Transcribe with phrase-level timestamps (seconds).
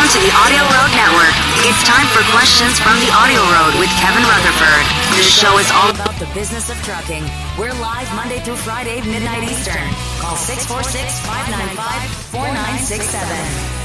[0.00, 1.34] To the Audio Road Network.
[1.68, 4.84] It's time for questions from the Audio Road with Kevin Rutherford.
[5.14, 7.22] The show is all about the business of trucking.
[7.56, 9.86] We're live Monday through Friday, midnight Eastern.
[10.18, 13.79] Call 646 595 4967.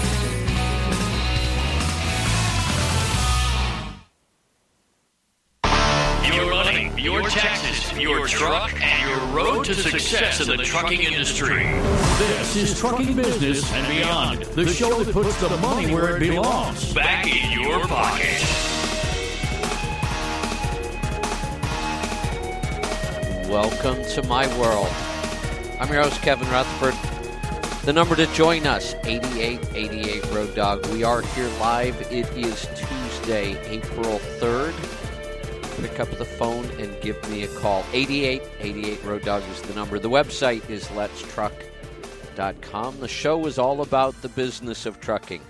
[7.06, 11.64] Your taxes, your truck, and your road to success in the trucking industry.
[12.18, 16.96] This is Trucking Business and Beyond, the show that puts the money where it belongs.
[16.96, 18.42] Back in your pocket.
[23.52, 24.88] Welcome to my world.
[25.80, 26.96] I'm your host, Kevin Rutherford.
[27.86, 30.84] The number to join us, 8888 Road Dog.
[30.88, 32.02] We are here live.
[32.12, 34.95] It is Tuesday, April 3rd.
[35.82, 37.84] Pick up the phone and give me a call.
[37.94, 40.00] 8888 Road Dog is the number.
[40.00, 43.00] The website is letstruck.com.
[43.00, 45.42] The show is all about the business of trucking.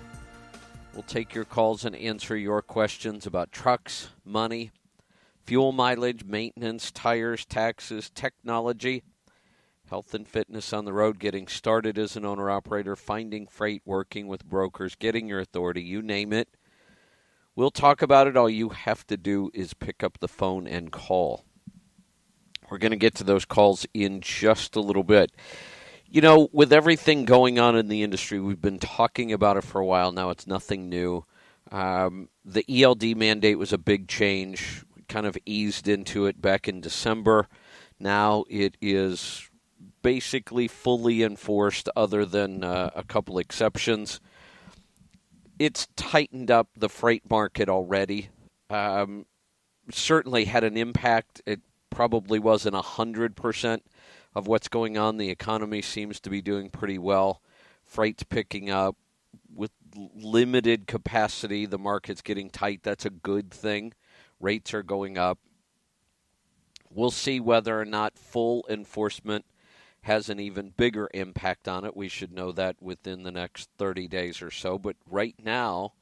[0.94, 4.72] We'll take your calls and answer your questions about trucks, money,
[5.44, 9.02] fuel mileage, maintenance, tires, taxes, technology,
[9.88, 14.26] health and fitness on the road, getting started as an owner operator, finding freight, working
[14.26, 16.48] with brokers, getting your authority, you name it.
[17.56, 18.36] We'll talk about it.
[18.36, 21.46] All you have to do is pick up the phone and call.
[22.68, 25.32] We're going to get to those calls in just a little bit.
[26.06, 29.80] You know, with everything going on in the industry, we've been talking about it for
[29.80, 30.28] a while now.
[30.28, 31.24] It's nothing new.
[31.72, 34.84] Um, the ELD mandate was a big change.
[34.94, 37.48] We kind of eased into it back in December.
[37.98, 39.48] Now it is
[40.02, 44.20] basically fully enforced, other than uh, a couple exceptions.
[45.58, 48.28] It's tightened up the freight market already.
[48.68, 49.26] Um,
[49.90, 51.40] certainly had an impact.
[51.46, 53.80] It probably wasn't 100%
[54.34, 55.16] of what's going on.
[55.16, 57.40] The economy seems to be doing pretty well.
[57.84, 58.96] Freight's picking up
[59.54, 59.70] with
[60.14, 61.64] limited capacity.
[61.64, 62.80] The market's getting tight.
[62.82, 63.94] That's a good thing.
[64.40, 65.38] Rates are going up.
[66.90, 69.44] We'll see whether or not full enforcement
[70.06, 71.96] has an even bigger impact on it.
[71.96, 74.78] We should know that within the next 30 days or so.
[74.78, 75.94] But right now,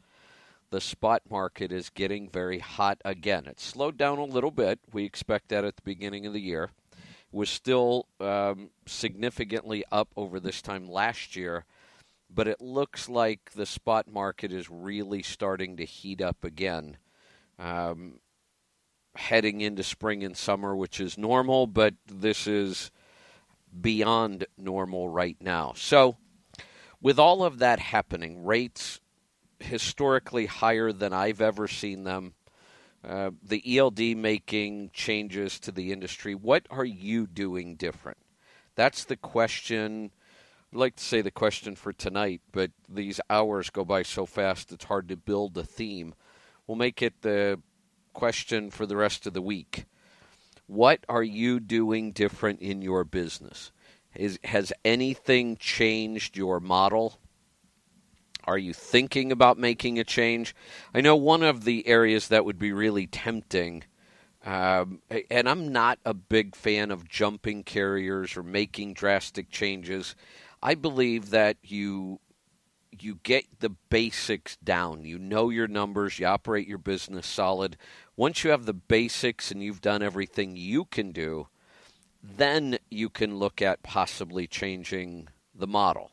[0.69, 3.47] the spot market is getting very hot again.
[3.47, 4.79] It slowed down a little bit.
[4.93, 6.71] We expect that at the beginning of the year.
[6.93, 7.01] It
[7.33, 11.65] was still um, significantly up over this time last year,
[12.29, 16.99] but it looks like the spot market is really starting to heat up again.
[17.59, 18.21] Um,
[19.17, 22.91] heading into spring and summer, which is normal, but this is
[23.81, 25.73] beyond normal right now.
[25.77, 26.17] So,
[27.01, 29.01] with all of that happening, rates
[29.61, 32.35] historically higher than I've ever seen them,
[33.07, 38.19] uh, the ELD making changes to the industry, what are you doing different?
[38.77, 40.11] That's the question.
[40.73, 44.73] I'd like to say the question for tonight, but these hours go by so fast
[44.73, 46.15] it's hard to build a theme.
[46.67, 47.61] We'll make it the
[48.15, 49.85] question for the rest of the week.
[50.67, 53.71] What are you doing different in your business?
[54.15, 57.19] Is, has anything changed your model?
[58.45, 60.55] Are you thinking about making a change?
[60.95, 63.85] I know one of the areas that would be really tempting,
[64.45, 70.15] um, and I'm not a big fan of jumping carriers or making drastic changes.
[70.63, 72.21] I believe that you
[73.03, 75.05] you get the basics down.
[75.05, 77.77] You know your numbers, you operate your business solid.
[78.17, 81.49] Once you have the basics and you've done everything you can do,
[82.23, 86.11] then you can look at possibly changing the model.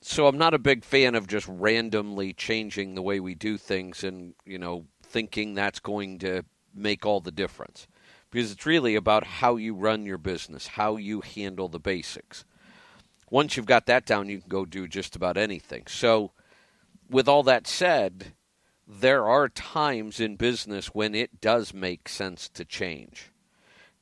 [0.00, 4.04] So I'm not a big fan of just randomly changing the way we do things
[4.04, 7.86] and, you know, thinking that's going to make all the difference.
[8.30, 12.44] Because it's really about how you run your business, how you handle the basics.
[13.30, 15.84] Once you've got that down, you can go do just about anything.
[15.86, 16.32] So,
[17.10, 18.32] with all that said,
[18.86, 23.30] there are times in business when it does make sense to change.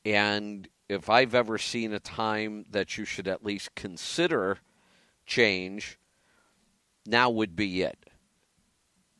[0.05, 4.59] And if I've ever seen a time that you should at least consider
[5.25, 5.99] change,
[7.05, 7.97] now would be it.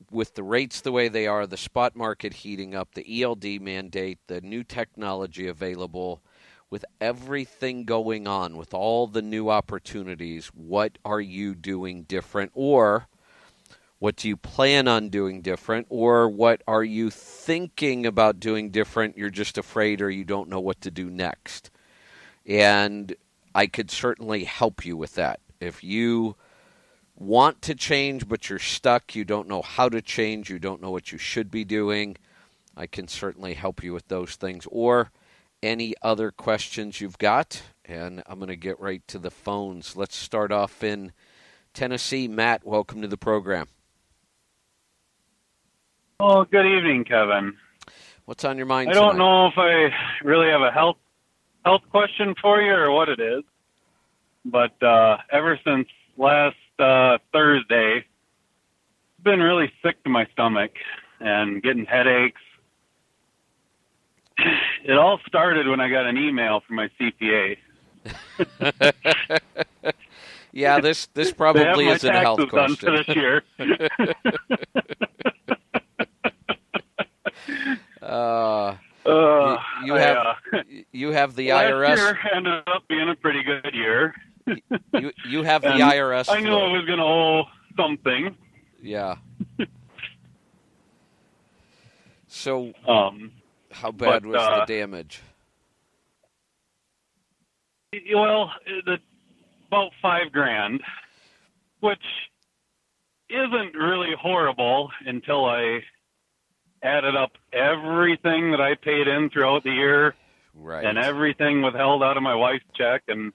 [0.10, 4.20] With the rates the way they are, the spot market heating up, the ELD mandate,
[4.28, 6.22] the new technology available,
[6.70, 12.52] with everything going on, with all the new opportunities, what are you doing different?
[12.54, 13.08] Or
[14.00, 15.88] what do you plan on doing different?
[15.90, 19.18] Or what are you thinking about doing different?
[19.18, 21.72] You're just afraid or you don't know what to do next.
[22.46, 23.16] And
[23.56, 25.40] I could certainly help you with that.
[25.60, 26.36] If you
[27.16, 30.92] want to change, but you're stuck, you don't know how to change, you don't know
[30.92, 32.16] what you should be doing,
[32.76, 34.68] I can certainly help you with those things.
[34.70, 35.12] Or
[35.62, 37.64] any other questions you've got.
[37.86, 39.96] And I'm going to get right to the phones.
[39.96, 41.14] Let's start off in
[41.74, 42.28] Tennessee.
[42.28, 43.68] Matt, welcome to the program.
[46.20, 47.56] Well, good evening, Kevin.
[48.26, 48.90] What's on your mind?
[48.90, 49.90] I don't know if I
[50.24, 50.98] really have a health
[51.64, 53.44] health question for you or what it is,
[54.44, 55.88] but uh, ever since
[56.18, 58.06] last uh, Thursday,
[59.18, 60.72] I've been really sick to my stomach
[61.20, 62.42] and getting headaches.
[64.84, 67.58] It all started when I got an email from my CPA.
[70.54, 72.96] Yeah, this this probably isn't a health question.
[72.96, 73.44] this year.
[78.02, 78.76] Uh,
[79.06, 80.34] Uh, you I, have uh,
[80.92, 81.96] you have the IRS.
[81.98, 84.14] year ended up being a pretty good year.
[84.94, 86.30] You you have the IRS.
[86.30, 86.54] I knew.
[86.56, 87.44] I was going to owe
[87.78, 88.36] something.
[88.82, 89.16] Yeah.
[92.28, 93.32] So Um,
[93.82, 95.22] how bad But, was uh, the damage?
[98.14, 98.52] well,
[98.86, 98.98] the,
[99.68, 100.82] about five grand,
[101.80, 102.04] which
[103.30, 105.80] isn't really horrible until I
[106.84, 110.16] added up everything that I paid in throughout the year
[110.54, 110.86] Right.
[110.86, 113.04] and everything withheld out of my wife's check.
[113.08, 113.32] And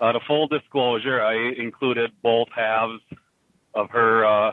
[0.00, 3.00] out of full disclosure, I included both halves
[3.74, 4.52] of her uh,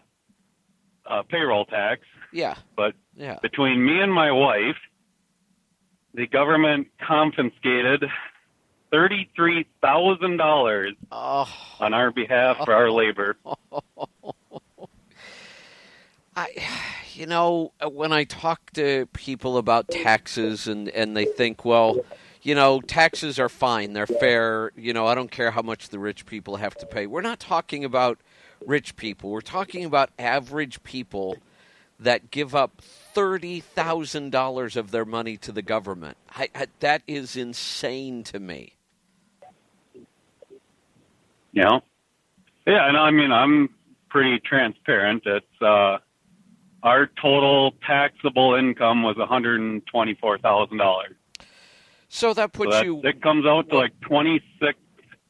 [1.09, 2.01] uh, payroll tax.
[2.31, 2.55] yeah.
[2.75, 3.39] But Yeah.
[3.41, 4.77] between me and my wife,
[6.19, 8.03] the government confiscated
[8.91, 11.47] thirty-three thousand dollars Oh,
[11.79, 13.37] on our behalf for our labor.
[16.35, 16.49] I,
[17.13, 21.99] you know, when I talk to people about taxes and and they think, well,
[22.41, 24.71] you know, taxes are fine, they're fair.
[24.75, 27.07] You know, I don't care how much the rich people have to pay.
[27.07, 28.19] We're not talking about
[28.65, 29.29] rich people.
[29.29, 31.37] We're talking about average people
[31.97, 32.81] that give up
[33.19, 36.15] thirty thousand dollars of their money to the government.
[36.33, 38.75] I, I, that is insane to me.
[41.51, 41.81] You know?
[42.65, 43.69] Yeah, and I mean I'm
[44.09, 45.23] pretty transparent.
[45.25, 45.97] It's uh
[46.81, 51.15] our total taxable income was one hundred and twenty-four thousand dollars.
[52.07, 54.79] So that So puts that, you, it comes out to like twenty-six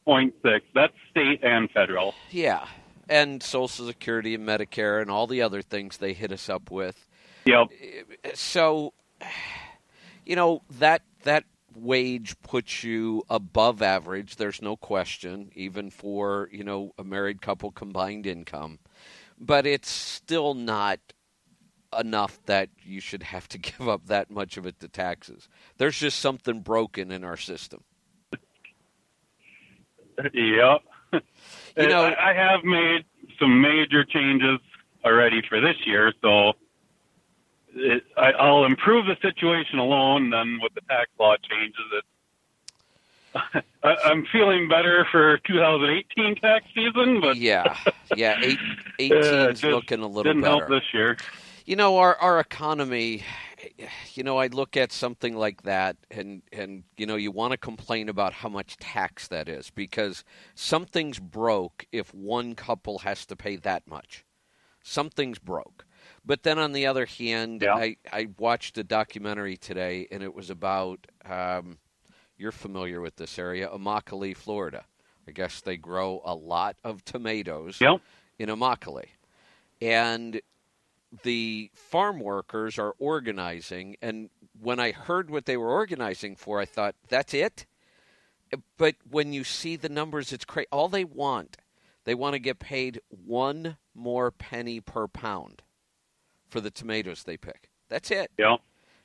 [0.04, 0.64] point six.
[0.76, 2.14] That's state and federal.
[2.30, 2.68] yeah,
[3.08, 7.08] and Social Security and Medicare and all the other things they hit us up with.
[7.44, 7.68] Yep.
[8.34, 8.92] so
[10.26, 11.44] you know that that
[11.74, 17.70] wage puts you above average there's no question even for you know a married couple
[17.70, 18.78] combined income
[19.38, 20.98] but it's still not
[21.98, 25.48] enough that you should have to give up that much of it to taxes
[25.78, 27.82] there's just something broken in our system
[30.34, 30.82] Yep.
[31.76, 33.04] You know- I I have made
[33.38, 34.58] some major changes
[35.04, 36.52] already for this year, so
[37.74, 40.30] it, I, I'll improve the situation alone.
[40.30, 42.04] Then with the tax law changes, it,
[43.84, 47.76] I, I'm feeling better for 2018 tax season, but yeah
[48.16, 48.58] yeah eight,
[49.00, 51.16] uh, 18's just looking a little didn't better help this year.
[51.66, 53.22] You know, our our economy.
[54.14, 57.58] You know, I look at something like that, and and you know, you want to
[57.58, 60.24] complain about how much tax that is because
[60.54, 64.24] something's broke if one couple has to pay that much.
[64.82, 65.84] Something's broke.
[66.24, 67.74] But then on the other hand, Yeah.
[67.74, 71.06] I I watched a documentary today, and it was about.
[71.24, 71.78] Um,
[72.36, 74.86] you're familiar with this area, Immokalee, Florida.
[75.28, 78.00] I guess they grow a lot of tomatoes Yep.
[78.38, 79.10] in Immokalee.
[79.82, 80.40] And
[81.22, 83.96] the farm workers are organizing.
[84.00, 87.66] And when I heard what they were organizing for, I thought, that's it?
[88.78, 90.66] But when you see the numbers, it's crazy.
[90.72, 91.58] All they want,
[92.04, 95.60] they want to get paid one more penny per pound
[96.50, 97.70] for the tomatoes they pick.
[97.88, 98.30] That's it.
[98.38, 98.60] Yep.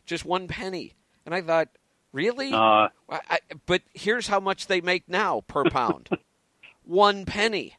[0.06, 0.94] Just one penny.
[1.26, 1.70] And I thought,
[2.12, 2.52] really?
[2.54, 6.10] Uh, I, but here's how much they make now per pound
[6.84, 7.76] one penny.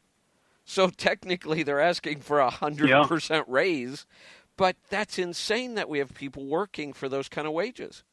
[0.65, 3.05] So technically, they're asking for a hundred Yeah.
[3.07, 4.05] percent raise,
[4.57, 8.03] but that's insane that we have people working for those kind of wages.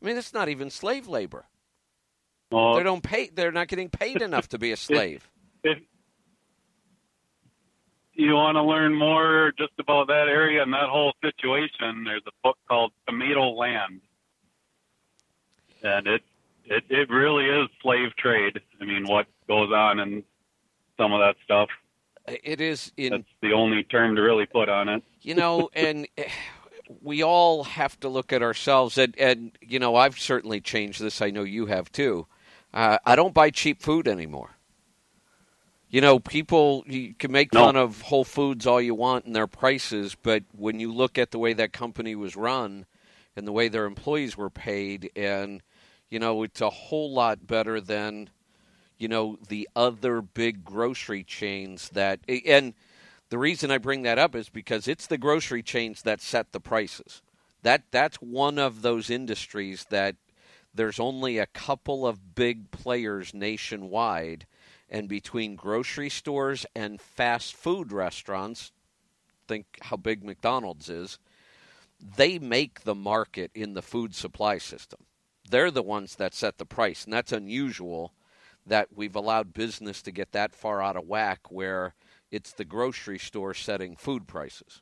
[0.00, 1.46] I mean, it's not even slave labor.
[2.52, 3.30] well, They don't pay.
[3.34, 5.28] They're not getting paid enough to be a slave.
[8.14, 12.32] You want to learn more just about that area and that whole situation, there's a
[12.42, 14.00] book called Tomatoland,
[15.82, 16.22] and it
[16.64, 18.60] it it really is slave trade.
[18.80, 20.22] I mean, what goes on and
[20.96, 21.68] some of that stuff.
[22.26, 25.02] It is in That's the only term to really put on it.
[25.20, 26.28] you know, and eh,
[27.02, 28.96] we all have to look at ourselves.
[28.96, 31.20] And, and you know, I've certainly changed this.
[31.20, 32.26] I know you have too.
[32.72, 34.56] Uh, I don't buy cheap food anymore.
[35.94, 37.60] You know, people you can make No.
[37.66, 41.30] fun of Whole Foods all you want and their prices, but when you look at
[41.30, 42.86] the way that company was run
[43.36, 45.62] and the way their employees were paid, and
[46.10, 48.30] you know, it's a whole lot better than
[48.98, 52.74] you know the other big grocery chains that and
[53.30, 56.60] The reason I bring that up is because it's the grocery chains that set the
[56.60, 57.22] prices.
[57.62, 60.16] That that's one of those industries that
[60.74, 64.46] there's only a couple of big players nationwide
[64.94, 68.70] and between grocery stores and fast food restaurants,
[69.48, 71.18] think how big McDonald's is,
[72.16, 75.00] they make the market in the food supply system.
[75.50, 78.14] They're the ones that set the price, and that's unusual
[78.64, 81.94] that we've allowed business to get that far out of whack where
[82.30, 84.80] it's the grocery store setting food prices.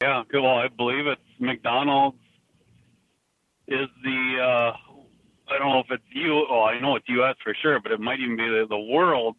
[0.00, 2.16] Yeah, well, I believe it's McDonald's
[3.68, 4.23] is the
[5.74, 6.46] know if it's you.
[6.48, 7.36] Oh, I know it's U.S.
[7.42, 9.38] for sure, but it might even be the, the world's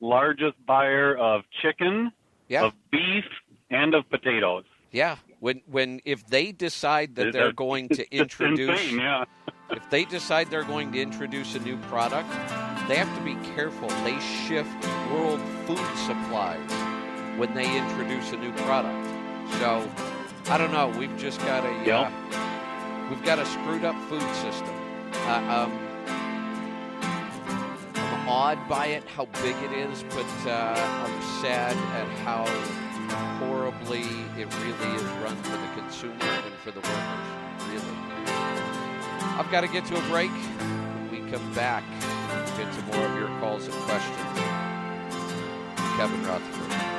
[0.00, 2.12] largest buyer of chicken,
[2.48, 2.64] Yeah.
[2.66, 3.24] of beef,
[3.70, 4.64] and of potatoes.
[4.90, 9.24] Yeah, when when if they decide that they're going to introduce insane, yeah.
[9.70, 12.28] if they decide they're going to introduce a new product,
[12.88, 13.88] they have to be careful.
[14.04, 14.68] They shift
[15.10, 16.70] world food supplies
[17.38, 19.08] when they introduce a new product.
[19.60, 19.88] So,
[20.50, 20.88] I don't know.
[20.98, 22.12] We've just got a Yep.
[22.12, 24.74] uh, we've got a screwed up food system.
[25.24, 25.72] Uh, um,
[27.96, 32.44] I'm awed by it, how big it is, but uh, I'm sad at how
[33.38, 34.02] horribly
[34.38, 37.68] it really is run for the consumer and for the workers.
[37.68, 37.96] Really.
[39.38, 40.30] I've got to get to a break.
[40.30, 41.84] When we come back,
[42.28, 44.18] we'll get to more of your calls and questions.
[45.96, 46.91] Kevin Rutherford.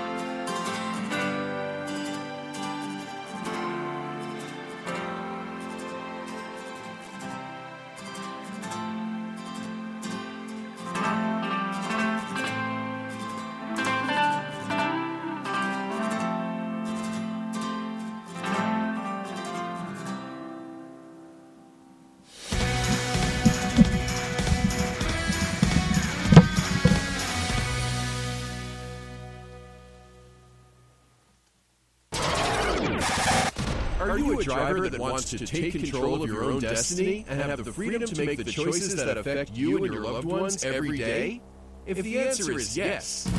[34.74, 38.26] Driver that wants to take control of your own destiny and have the freedom to
[38.26, 41.42] make the choices that affect you and your loved ones every day?
[41.86, 43.30] If the answer is yes,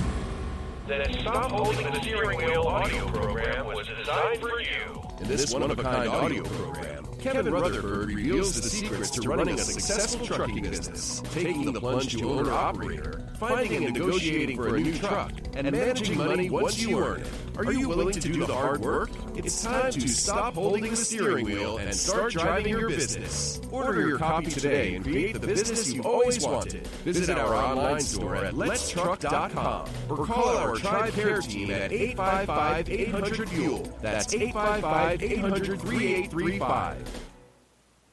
[0.86, 5.02] then The Stop Holding the Steering Wheel audio program was designed for you.
[5.20, 10.60] in this one-of-a-kind audio program, Kevin Rutherford reveals the secrets to running a successful trucking
[10.60, 16.18] business, taking the plunge to owner-operator, finding and negotiating for a new truck, and managing
[16.18, 17.28] money once you earn it.
[17.56, 19.08] Are you willing to do the hard work?
[19.36, 23.58] It's time to stop holding the steering wheel and start driving your business.
[23.70, 26.86] Order your copy today and create the business you've always wanted.
[27.04, 33.96] Visit our online store at letstruck.com or call our Tribe Care team at 855-800-FUEL.
[34.02, 37.13] That's 855-800-3835.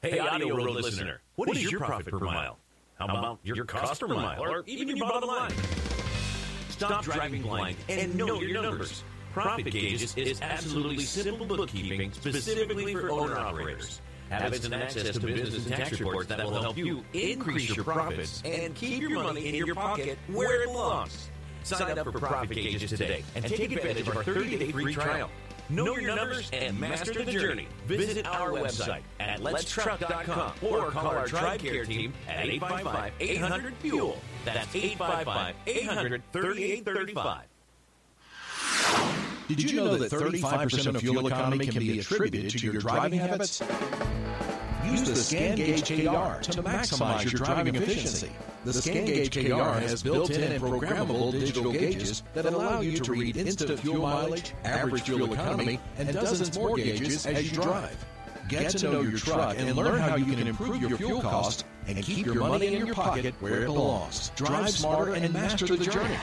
[0.04, 2.58] Hey, Audio Road listener, what is your profit per mile?
[2.98, 5.52] How about your cost per mile, or even your bottom line?
[6.70, 9.04] Stop driving blind and know your numbers.
[9.32, 14.00] Profit Gauges is absolutely simple bookkeeping specifically for owner operators.
[14.28, 18.42] Habits and access to business and tax reports that will help you increase your profits
[18.44, 21.30] and keep your money in your pocket where it belongs.
[21.62, 25.30] Sign up for Profit Gauges today and take advantage of our 30-day free trial.
[25.68, 27.66] Know your numbers and master the journey.
[27.86, 34.16] Visit our website at letstruck.com or call our Tribe Care team at 855-800-FUEL.
[34.44, 37.42] That's 855-800-3835.
[39.48, 43.62] Did you know that 35% of fuel economy can be attributed to your driving habits?
[44.92, 48.30] Use the ScanGauge KR to maximize your driving efficiency.
[48.66, 53.80] The ScanGauge KR has built-in and programmable digital gauges that allow you to read instant
[53.80, 58.04] fuel mileage, average fuel economy, and dozens more gauges as you drive.
[58.48, 62.02] Get to know your truck and learn how you can improve your fuel cost and
[62.02, 64.30] keep your money in your pocket where it belongs.
[64.36, 66.18] Drive smarter and master the journey.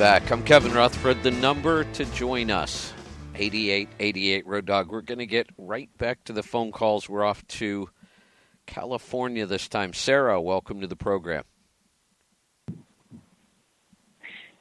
[0.00, 0.32] Back.
[0.32, 1.22] I'm Kevin Rutherford.
[1.22, 2.94] The number to join us,
[3.34, 4.90] 8888 Road Dog.
[4.90, 7.06] We're going to get right back to the phone calls.
[7.06, 7.86] We're off to
[8.64, 9.92] California this time.
[9.92, 11.44] Sarah, welcome to the program.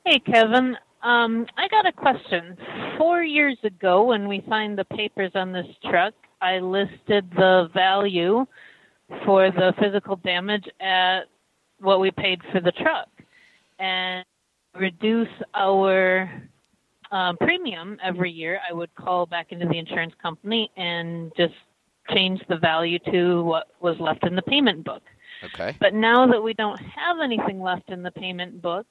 [0.05, 0.75] Hey, Kevin.
[1.03, 2.57] Um, I got a question.
[2.97, 8.45] Four years ago, when we signed the papers on this truck, I listed the value
[9.25, 11.21] for the physical damage at
[11.79, 13.07] what we paid for the truck
[13.79, 14.25] and
[14.79, 16.31] reduce our
[17.11, 18.59] um, premium every year.
[18.67, 21.53] I would call back into the insurance company and just
[22.11, 25.03] change the value to what was left in the payment book.
[25.43, 25.75] Okay.
[25.79, 28.87] But now that we don't have anything left in the payment book,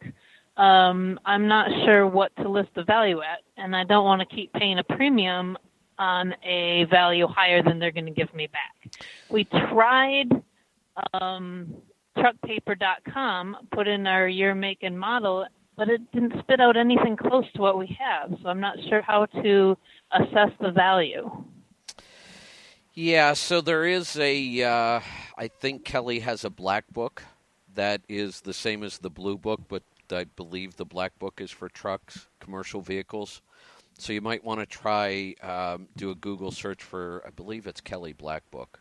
[0.56, 4.34] um, I'm not sure what to list the value at, and I don't want to
[4.34, 5.56] keep paying a premium
[5.98, 8.92] on a value higher than they're going to give me back.
[9.30, 10.30] We tried
[11.12, 11.74] um,
[12.16, 15.46] truckpaper.com, put in our year, make, and model,
[15.78, 18.36] but it didn't spit out anything close to what we have.
[18.42, 19.78] So I'm not sure how to
[20.12, 21.30] assess the value.
[22.94, 24.62] Yeah, so there is a.
[24.64, 25.00] Uh,
[25.38, 27.22] I think Kelley has a black book
[27.74, 31.52] that is the same as the blue book, but I believe the black book is
[31.52, 33.40] for trucks, commercial vehicles.
[33.98, 37.22] So you might want to try um, do a Google search for.
[37.24, 38.80] I believe it's Kelley Black Book,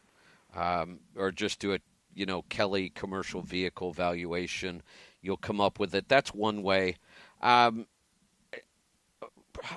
[0.56, 1.80] um, or just do a
[2.16, 4.82] you know Kelley commercial vehicle valuation.
[5.22, 6.08] You'll come up with it.
[6.08, 6.96] That's one way.
[7.42, 7.88] Um,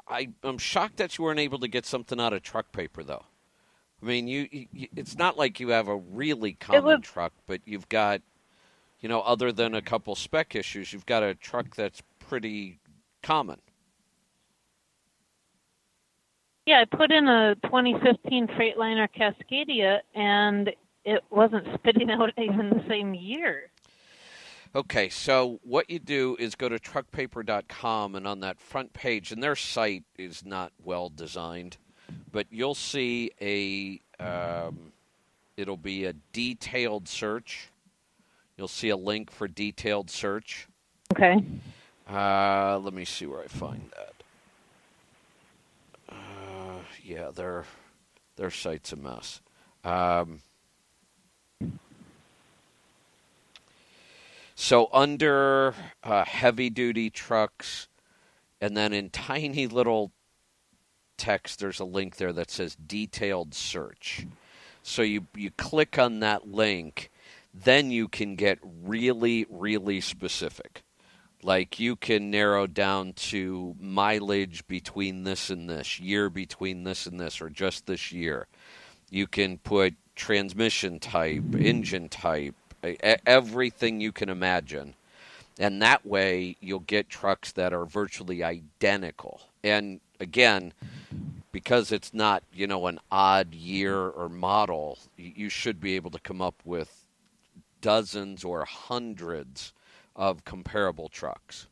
[0.08, 3.24] I, I'm shocked that you weren't able to get something out of truck paper though.
[4.02, 7.60] I mean, you, you it's not like you have a really common would- truck, but
[7.64, 8.22] you've got,
[9.00, 12.78] you know, other than a couple spec issues, you've got a truck that's pretty
[13.22, 13.60] common.
[16.66, 20.70] Yeah, I put in a 2015 Freightliner Cascadia, and
[21.04, 23.70] it wasn't spitting out even the same year.
[24.72, 29.42] Okay, so what you do is go to truckpaper.com, and on that front page, and
[29.42, 31.76] their site is not well designed,
[32.30, 34.92] but you'll see a, um,
[35.56, 37.68] it'll be a detailed search.
[38.56, 40.68] You'll see a link for detailed search.
[41.12, 41.42] Okay.
[42.08, 46.14] Uh, let me see where I find that.
[46.14, 47.64] Uh, yeah, their
[48.36, 49.40] their site's a mess.
[49.84, 50.40] Um,
[54.60, 57.88] so under uh, heavy duty trucks,
[58.60, 60.12] and then in tiny little
[61.16, 64.26] text, there's a link there that says detailed search.
[64.82, 67.10] So you you click on that link,
[67.54, 70.82] then you can get really really specific.
[71.42, 77.18] Like you can narrow down to mileage between this and this, year between this and
[77.18, 78.46] this, or just this year.
[79.08, 84.94] You can put transmission type, engine type, everything you can imagine.
[85.58, 89.42] And that way you'll get trucks that are virtually identical.
[89.62, 90.72] And again,
[91.52, 96.20] because it's not, you know, an odd year or model, you should be able to
[96.20, 97.04] come up with
[97.80, 99.72] dozens or hundreds
[100.16, 101.66] of comparable trucks.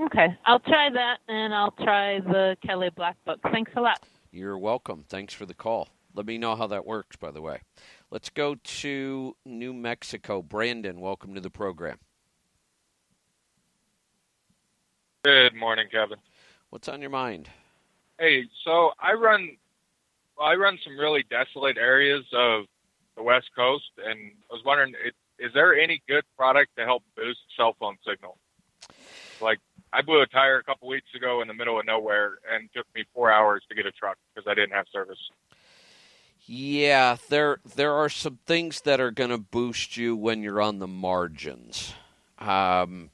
[0.00, 3.38] Okay, I'll try that, and I'll try the Kelley Black Book.
[3.52, 4.02] Thanks a lot.
[4.32, 5.04] You're welcome.
[5.08, 5.88] Thanks for the call.
[6.14, 7.60] Let me know how that works, by the way.
[8.10, 10.42] Let's go to New Mexico.
[10.42, 11.98] Brandon, welcome to the program.
[15.22, 16.18] Good morning, Kevin.
[16.70, 17.48] What's on your mind?
[18.18, 19.56] Hey, so I run,
[20.40, 22.64] I run some really desolate areas of
[23.16, 24.94] the West Coast, and I was wondering,
[25.38, 28.38] is there any good product to help boost cell phone signal?
[29.40, 29.60] Like,
[29.92, 32.70] I blew a tire a couple weeks ago in the middle of nowhere, and it
[32.76, 35.18] took me four hours to get a truck because I didn't have service.
[36.46, 40.78] Yeah, there there are some things that are going to boost you when you're on
[40.78, 41.94] the margins,
[42.38, 43.10] um,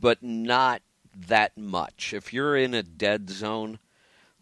[0.00, 0.82] but not
[1.28, 2.14] that much.
[2.14, 3.78] If you're in a dead zone,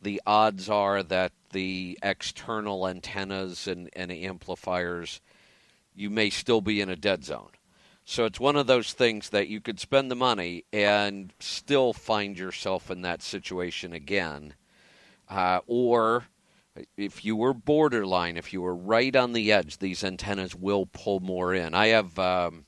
[0.01, 5.21] the odds are that the external antennas and, and amplifiers,
[5.95, 7.51] you may still be in a dead zone.
[8.05, 12.39] So it's one of those things that you could spend the money and still find
[12.39, 14.55] yourself in that situation again.
[15.29, 16.25] Uh, or
[16.97, 21.21] if you were borderline, if you were right on the edge, these antennas will pull
[21.21, 21.75] more in.
[21.75, 22.67] I have um,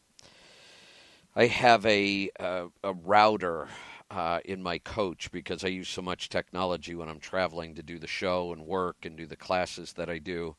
[1.35, 3.69] I have a a, a router
[4.11, 7.99] uh, in my coach because I use so much technology when I'm traveling to do
[7.99, 10.57] the show and work and do the classes that I do.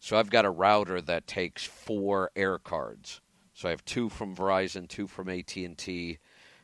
[0.00, 3.20] So I've got a router that takes four air cards.
[3.54, 6.18] So I have two from Verizon, two from AT and T.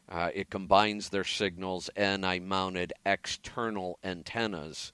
[0.09, 4.93] Uh, it combines their signals, and I mounted external antennas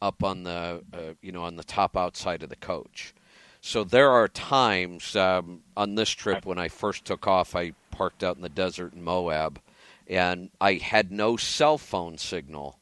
[0.00, 3.14] up on the uh, you know on the top outside of the coach.
[3.60, 8.22] So there are times um, on this trip when I first took off, I parked
[8.22, 9.60] out in the desert in Moab,
[10.06, 12.78] and I had no cell phone signal,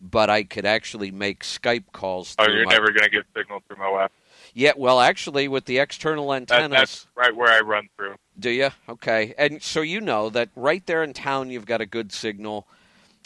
[0.00, 2.34] but I could actually make Skype calls.
[2.38, 4.10] Oh, you're my- never going to get signal through Moab.
[4.54, 8.14] Yeah, well, actually, with the external That, that's right where I run through.
[8.38, 8.70] Do you?
[8.88, 9.34] Okay.
[9.36, 12.66] And so you know that right there in town, you've got a good signal.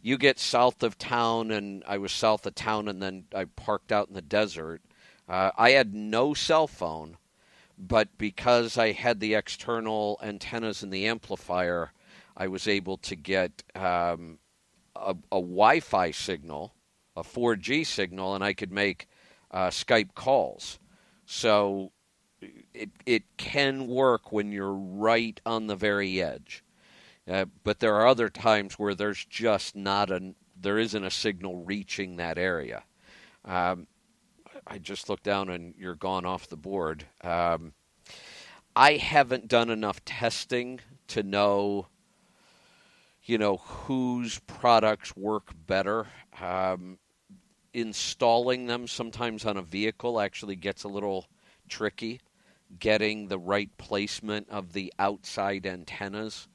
[0.03, 3.93] You get south of town, and I was south of town, and then I parked
[3.93, 4.81] out in the desert.
[5.29, 7.17] Uh, I had no cell phone,
[7.77, 11.93] but because I had the external antennas and the amplifier,
[12.37, 14.39] I was able to get um,
[14.95, 16.73] a, a Wi Fi signal,
[17.17, 19.09] a 4G signal, and I could make
[19.51, 20.79] uh, Skype calls.
[21.27, 21.93] So
[22.73, 26.63] it it can work when you're right on the very edge,
[27.29, 31.63] uh, but there are other times where there's just not a there isn't a signal
[31.65, 32.83] reaching that area.
[33.45, 33.87] Um,
[34.67, 37.05] I just looked down and you're gone off the board.
[37.23, 37.73] Um,
[38.75, 41.87] I haven't done enough testing to know,
[43.25, 46.09] you know, whose products work better.
[46.41, 46.99] Um,
[47.73, 51.27] installing them sometimes on a vehicle actually gets a little
[51.69, 52.21] tricky.
[52.79, 56.49] Getting the right placement of the outside antennas.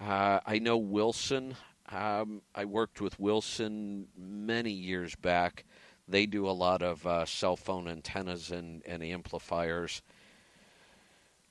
[0.00, 1.56] Uh, I know Wilson.
[1.90, 5.64] Um, I worked with Wilson many years back.
[6.08, 10.02] They do a lot of uh, cell phone antennas and, and amplifiers.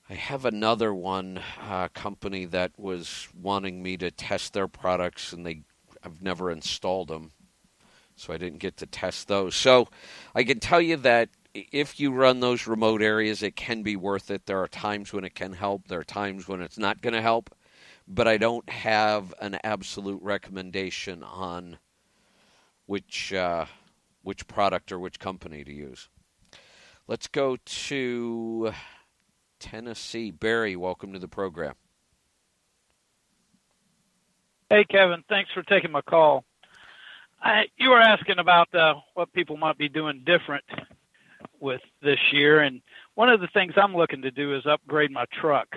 [0.09, 5.45] I have another one uh, company that was wanting me to test their products, and
[5.45, 5.61] they
[6.03, 7.31] I've never installed them,
[8.15, 9.55] so I didn't get to test those.
[9.55, 9.87] So
[10.35, 14.29] I can tell you that if you run those remote areas, it can be worth
[14.29, 14.45] it.
[14.45, 15.87] There are times when it can help.
[15.87, 17.54] There are times when it's not going to help,
[18.07, 21.77] but I don't have an absolute recommendation on
[22.85, 23.65] which uh,
[24.21, 26.09] which product or which company to use.
[27.07, 28.73] Let's go to
[29.59, 30.31] Tennessee.
[30.31, 31.75] Barry, welcome to the program.
[34.69, 35.23] Hey, Kevin.
[35.29, 36.43] Thanks for taking my call.
[37.41, 40.63] I, you were asking about uh, what people might be doing different
[41.59, 42.81] with this year, and
[43.13, 45.67] one of the things I'm looking to do is upgrade my truck.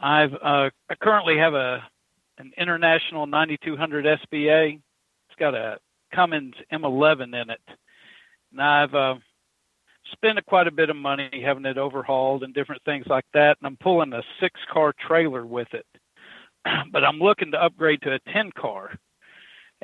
[0.00, 1.82] I've uh, I currently have a
[2.38, 4.76] an International 9200 SBA.
[4.76, 5.78] It's got a
[6.14, 7.60] Cummins M11 in it,
[8.50, 9.14] and I've uh,
[10.12, 13.58] spent quite a bit of money having it overhauled and different things like that.
[13.60, 15.86] And I'm pulling a six-car trailer with it,
[16.92, 18.98] but I'm looking to upgrade to a 10-car.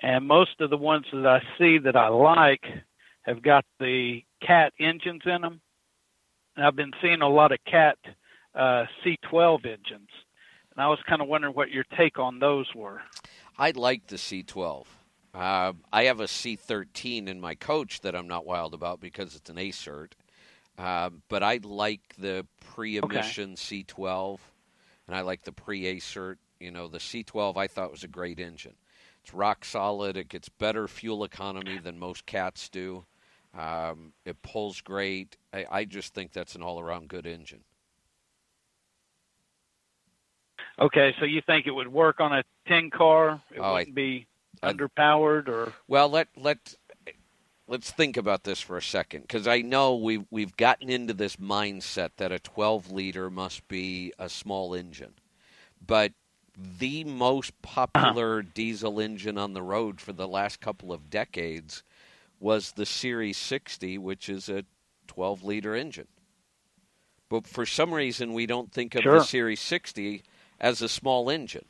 [0.02, 2.64] And most of the ones that I see that I like
[3.22, 5.60] have got the Cat engines in them,
[6.56, 7.98] and I've been seeing a lot of Cat
[8.56, 10.08] uh, C12 engines.
[10.72, 13.00] And I was kind of wondering what your take on those were.
[13.58, 14.84] I like the C12.
[15.34, 19.50] Uh, I have a C13 in my coach that I'm not wild about because it's
[19.50, 20.12] an ACERT.
[20.78, 24.38] Uh, but I like the pre-emission C12,
[25.06, 26.38] and I like the pre-ACERT.
[26.60, 28.74] You know, the C12 I thought was a great engine.
[29.22, 30.16] It's rock solid.
[30.16, 33.04] It gets better fuel economy than most cats do.
[33.56, 35.36] Um, it pulls great.
[35.52, 37.64] I, I just think that's an all-around good engine.
[40.78, 43.40] Okay, so you think it would work on a 10 car?
[43.50, 44.26] It Oh, wouldn't be
[44.62, 46.74] underpowered or Well, let let
[47.66, 51.36] let's think about this for a second because I know we've we've gotten into this
[51.36, 55.14] mindset that a 12 liter must be a small engine,
[55.84, 56.12] but
[56.56, 58.48] the most popular uh-huh.
[58.54, 61.82] diesel engine on the road for the last couple of decades
[62.40, 64.64] was the Series 60, which is a
[65.06, 66.08] 12 liter engine.
[67.28, 69.18] But for some reason, we don't think of Sure.
[69.18, 70.22] the Series 60
[70.60, 71.66] as a small engine,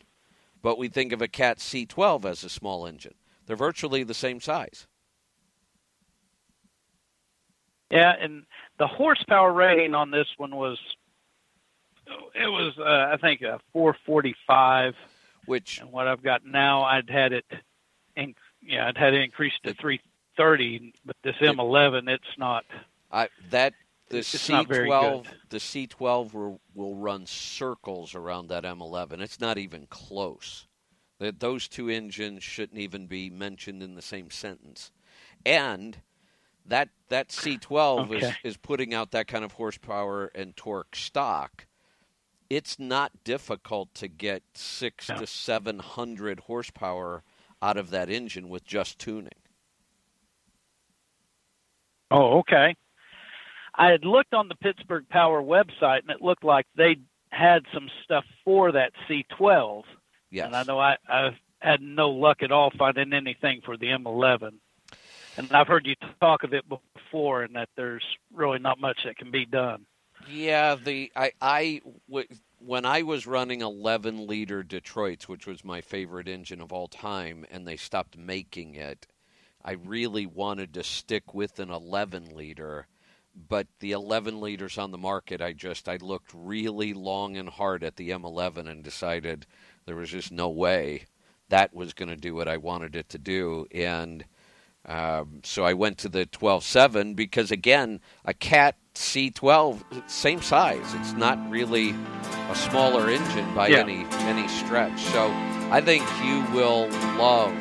[0.62, 3.14] but we think of a Cat C12 as a small engine.
[3.46, 4.86] They're virtually the same size.
[7.90, 8.44] Yeah, and
[8.78, 10.78] the horsepower rating on this one was
[12.34, 14.94] it was uh, I think a 445
[15.46, 17.44] which and what I've got now I'd had it
[18.16, 22.64] in, yeah, I'd had it increased to 330 but this M11 it's not
[23.10, 23.74] I that
[24.10, 29.20] the It's not very C12 the C12 will, will run circles around that M11.
[29.20, 30.66] It's not even close.
[31.18, 34.92] That those two engines shouldn't even be mentioned in the same sentence.
[35.46, 35.98] And
[36.66, 38.36] that that C12 is, Okay.
[38.44, 41.66] is putting out that kind of horsepower and torque stock.
[42.50, 47.22] It's not difficult to get six to seven hundred horsepower
[47.62, 49.30] out of that engine with just tuning.
[52.10, 52.76] Oh, okay.
[53.76, 56.96] I had looked on the Pittsburgh Power website and it looked like they
[57.30, 59.82] had some stuff for that C12.
[60.30, 60.46] Yes.
[60.46, 64.52] And I know I, I've had no luck at all finding anything for the M11.
[65.36, 69.18] And I've heard you talk of it before and that there's really not much that
[69.18, 69.84] can be done.
[70.28, 72.26] Yeah, the I I w-
[72.58, 77.44] when I was running 11 liter Detroits, which was my favorite engine of all time,
[77.50, 79.06] and they stopped making it,
[79.62, 82.86] I really wanted to stick with an 11 liter.
[83.48, 87.84] But the 11 liters on the market, I just I looked really long and hard
[87.84, 89.46] at the M11 and decided
[89.84, 91.04] there was just no way
[91.48, 94.24] that was going to do what I wanted it to do, and
[94.86, 100.94] um, so I went to the 12.7 because again, a Cat C12, same size.
[100.94, 101.94] It's not really
[102.48, 103.80] a smaller engine by Yeah.
[103.80, 104.98] any any stretch.
[105.02, 105.30] So
[105.70, 107.52] I think you will love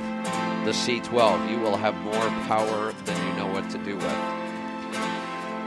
[0.65, 1.51] the C12.
[1.51, 4.44] You will have more power than you know what to do with.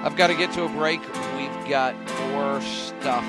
[0.03, 1.01] I've got to get to a break.
[1.37, 1.95] We've got
[2.31, 3.25] more stuff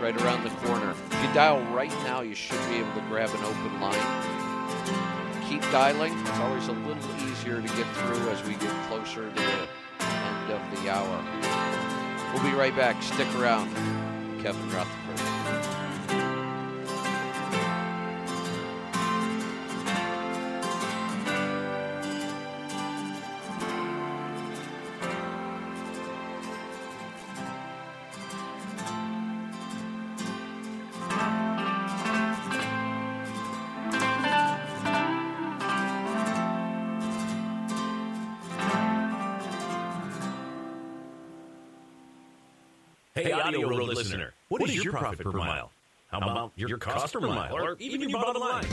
[0.00, 0.90] right around the corner.
[1.10, 5.48] If you dial right now, you should be able to grab an open line.
[5.48, 6.18] Keep dialing.
[6.20, 9.68] It's always a little easier to get through as we get closer to the
[10.00, 12.32] end of the hour.
[12.34, 13.02] We'll be right back.
[13.02, 13.74] Stick around.
[14.42, 15.59] Kevin Rutherford.
[43.22, 45.70] Hey, Audio Road listener, what is your profit per mile?
[46.10, 48.64] How about your cost per mile, or even your bottom line?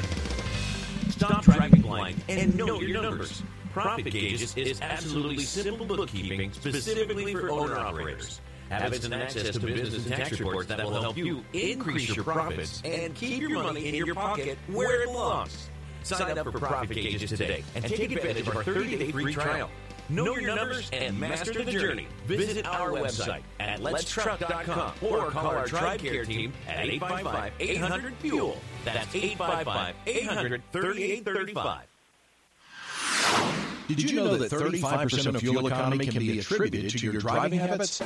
[1.09, 3.43] Stop driving blind and know your numbers.
[3.73, 8.39] Profit Gauges is absolutely simple bookkeeping specifically for owner-operators.
[8.69, 12.81] Habits and access to business and tax reports that will help you increase your profits
[12.85, 15.69] and keep your money in your pocket where it belongs.
[16.03, 19.69] Sign up for Profit Gauges today and take advantage of our 30-day free trial.
[20.09, 22.07] Know your numbers and master the journey.
[22.27, 28.55] Visit our website at letstruck.com or call our Tribe Care team at 855-800-FUEL.
[28.85, 31.79] That's 855-800-3835.
[33.89, 38.01] Did you know that 35% of fuel economy can be attributed to your driving habits?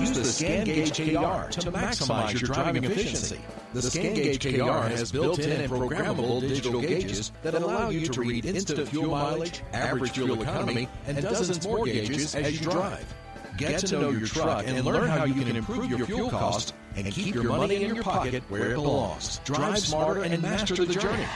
[0.00, 3.40] Use the ScanGauge KR to maximize your driving efficiency.
[3.72, 8.88] The ScanGauge KR has built-in and programmable digital gauges that allow you to read instant
[8.88, 13.14] fuel mileage, average fuel economy, and dozens more gauges as you drive.
[13.56, 17.10] Get to know your truck and learn how you can improve your fuel cost and
[17.10, 19.40] keep your money in your pocket where it belongs.
[19.44, 21.26] Drive smarter and master the journey.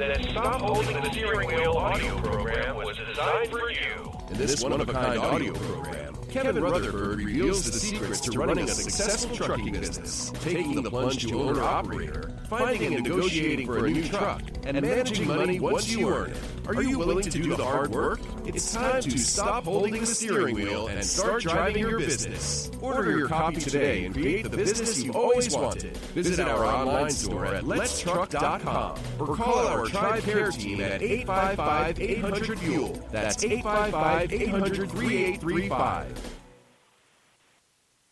[0.01, 4.11] The Stop Holding the Steering Wheel audio program was designed for you.
[4.31, 9.73] in this one-of-a-kind audio program, Kevin Rutherford reveals the secrets to running a successful trucking
[9.73, 15.29] business, taking the plunge to owner-operator, finding and negotiating for a new truck, and managing
[15.29, 16.39] money once you earn it.
[16.67, 18.21] Are you willing to do the hard work?
[18.47, 22.71] It's time to stop holding the steering wheel and start driving your business.
[22.81, 25.97] Order your copy today and create the business you've always wanted.
[26.15, 33.09] Visit our online store at letstruck.com or call our Tribe Care team at 855-800-FUEL.
[33.11, 36.07] That's 855-800-3835.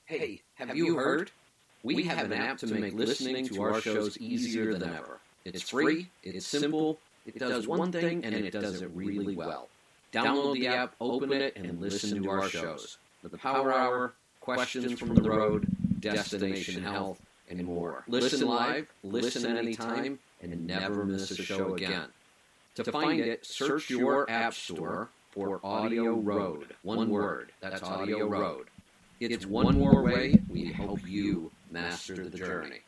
[0.06, 1.30] Hey, have you heard?
[1.82, 5.18] We have an app to make listening to our shows easier than ever.
[5.44, 9.68] It's free, it's simple, it does one thing, and it does it really well.
[10.12, 12.98] Download the app, open it, and listen to our shows.
[13.22, 15.66] The Power Hour, Questions from the Road,
[16.00, 18.02] Destination Health, and more.
[18.08, 22.08] Listen live, listen anytime, and never miss a show again.
[22.76, 26.76] To find it, search your app store for Audio Road.
[26.82, 27.52] One word.
[27.60, 28.68] That's Audio Road.
[29.20, 32.80] It's one more way we help you master the journey.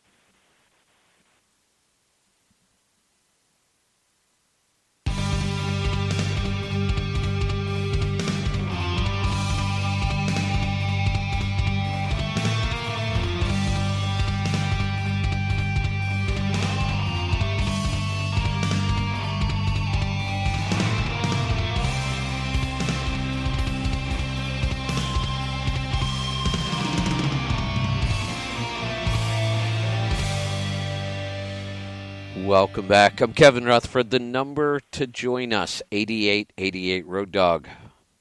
[32.50, 33.20] Welcome back.
[33.20, 34.10] I'm Kevin Rutherford.
[34.10, 37.68] The number to join us, 8888 Road Dog.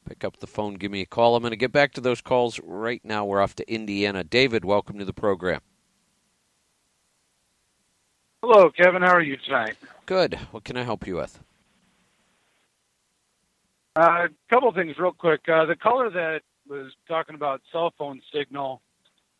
[0.07, 1.35] Pick up the phone, give me a call.
[1.35, 3.25] I'm going to get back to those calls right now.
[3.25, 4.23] We're off to Indiana.
[4.23, 5.61] David, welcome to the program.
[8.43, 9.01] Hello, Kevin.
[9.01, 9.77] How are you tonight?
[10.05, 10.35] Good.
[10.51, 11.39] What can I help you with?
[13.95, 15.41] A uh, couple things, real quick.
[15.51, 18.83] Uh, the caller that was talking about cell phone signal,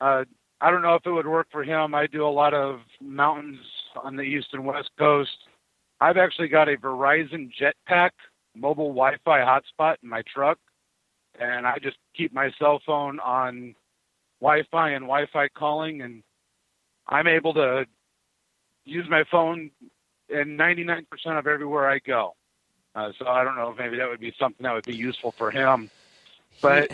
[0.02, 0.24] uh,
[0.60, 1.94] I don't know if it would work for him.
[1.94, 3.60] I do a lot of mountains
[3.96, 5.38] on the east and west coast.
[6.02, 8.12] I've actually got a Verizon Jetpack
[8.56, 10.58] mobile Wi-Fi hotspot in my truck,
[11.40, 13.76] and I just keep my cell phone on
[14.42, 16.24] Wi-Fi and Wi-Fi calling, and
[17.08, 17.86] I'm able to
[18.86, 19.72] use my phone
[20.30, 21.06] in 99%
[21.38, 22.36] of everywhere I go.
[22.96, 25.32] Uh, so I don't know if maybe that would be something that would be useful
[25.32, 25.90] for him.
[26.62, 26.92] But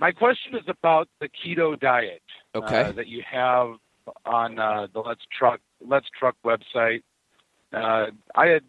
[0.00, 2.22] my question is about the keto diet
[2.54, 2.82] okay.
[2.82, 3.74] uh, that you have
[4.24, 7.02] on uh, the Let's Truck Let's Truck website.
[7.72, 8.62] Uh, I had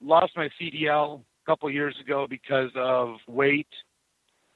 [0.00, 3.68] lost my CDL a couple years ago because of weight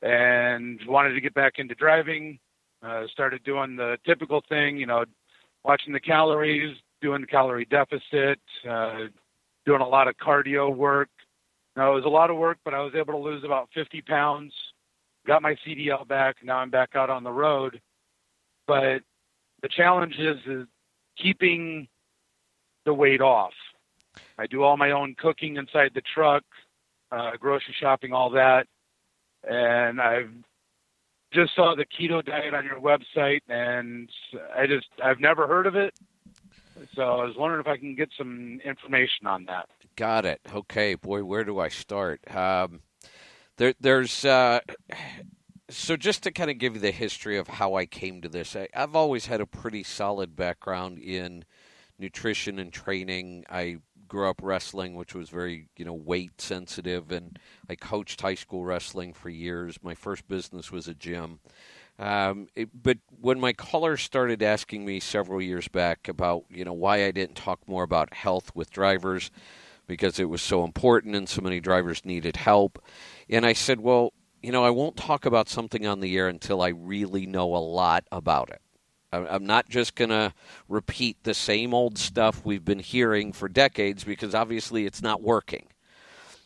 [0.00, 2.38] and wanted to get back into driving.
[2.82, 5.04] Uh, started doing the typical thing, you know,
[5.62, 9.04] watching the calories, doing the calorie deficit, uh,
[9.64, 11.08] doing a lot of cardio work.
[11.76, 14.02] Now, it was a lot of work, but I was able to lose about 50
[14.02, 14.52] pounds.
[15.26, 16.36] Got my CDL back.
[16.42, 17.80] Now I'm back out on the road.
[18.66, 19.02] But
[19.62, 20.66] the challenge is, is
[21.16, 21.86] keeping
[22.84, 23.52] the weight off.
[24.38, 26.44] I do all my own cooking inside the truck,
[27.10, 28.66] uh, grocery shopping, all that.
[29.44, 30.30] And I've
[31.32, 34.08] just saw the keto diet on your website, and
[34.56, 35.94] I just I've never heard of it.
[36.94, 39.68] So I was wondering if I can get some information on that.
[39.96, 40.40] Got it.
[40.52, 42.20] Okay, boy, where do I start?
[42.34, 42.80] Um,
[43.56, 44.60] there, there's uh,
[45.68, 48.56] so just to kind of give you the history of how I came to this.
[48.56, 51.44] I, I've always had a pretty solid background in
[52.02, 53.44] nutrition and training.
[53.48, 57.38] I grew up wrestling, which was very you know weight sensitive, and
[57.70, 59.78] I coached high school wrestling for years.
[59.82, 61.40] My first business was a gym.
[61.98, 66.74] Um, it, but when my caller started asking me several years back about you know
[66.74, 69.30] why I didn't talk more about health with drivers
[69.86, 72.82] because it was so important and so many drivers needed help,
[73.30, 74.12] and I said, well,
[74.42, 77.58] you know, I won't talk about something on the air until I really know a
[77.58, 78.60] lot about it.
[79.12, 80.32] I'm not just going to
[80.68, 85.66] repeat the same old stuff we've been hearing for decades because obviously it's not working.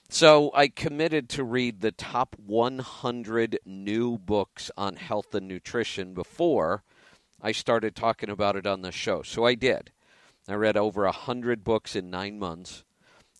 [0.08, 6.82] So I committed to read the top 100 new books on health and nutrition before
[7.40, 9.22] I started talking about it on the show.
[9.22, 9.90] So I did.
[10.48, 12.84] I read over 100 books in nine months.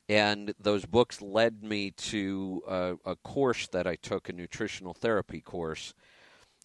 [0.08, 5.40] And those books led me to a, a course that I took, a nutritional therapy
[5.40, 5.94] course,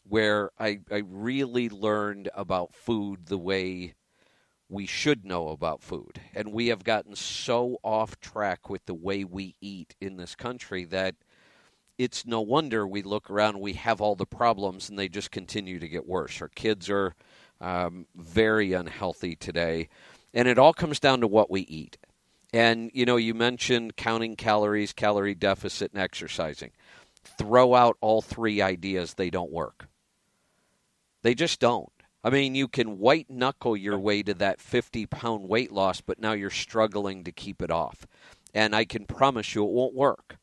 [0.07, 3.95] where I, I really learned about food the way
[4.69, 6.21] we should know about food.
[6.33, 10.85] And we have gotten so off track with the way we eat in this country
[10.85, 11.15] that
[11.97, 15.77] it's no wonder we look around we have all the problems and they just continue
[15.77, 16.41] to get worse.
[16.41, 17.15] Our kids are
[17.59, 19.89] um, very unhealthy today.
[20.33, 21.97] And it all comes down to what we eat.
[22.53, 26.71] And, you know, you mentioned counting calories, calorie deficit, and exercising.
[27.23, 29.87] Throw out all three ideas, they don't work.
[31.21, 31.91] They just don't.
[32.23, 36.19] I mean, you can white knuckle your way to that 50 pound weight loss, but
[36.19, 38.05] now you're struggling to keep it off.
[38.53, 40.37] And I can promise you it won't work.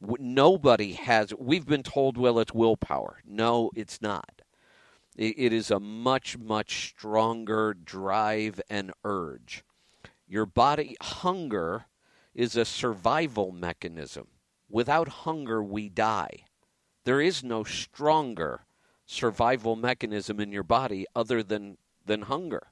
[0.00, 3.20] Nobody has, we've been told, well, it's willpower.
[3.24, 4.42] No, it's not.
[5.16, 9.64] It is a much, much stronger drive and urge.
[10.26, 11.86] Your body hunger
[12.34, 14.26] is a survival mechanism.
[14.68, 16.46] Without hunger, we die.
[17.04, 18.62] There is no stronger
[19.06, 22.68] survival mechanism in your body other than, than hunger.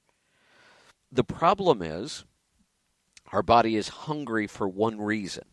[1.11, 2.25] The problem is
[3.33, 5.45] our body is hungry for one reason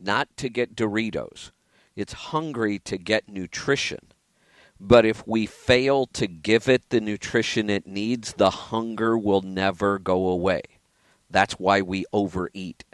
[0.00, 1.50] not to get Doritos.
[1.94, 4.12] It's hungry to get nutrition.
[4.78, 9.98] But if we fail to give it the nutrition it needs, the hunger will never
[9.98, 10.62] go away.
[11.28, 12.84] That's why we overeat.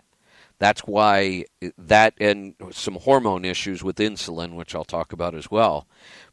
[0.58, 1.44] That's why
[1.78, 5.86] that and some hormone issues with insulin, which I'll talk about as well.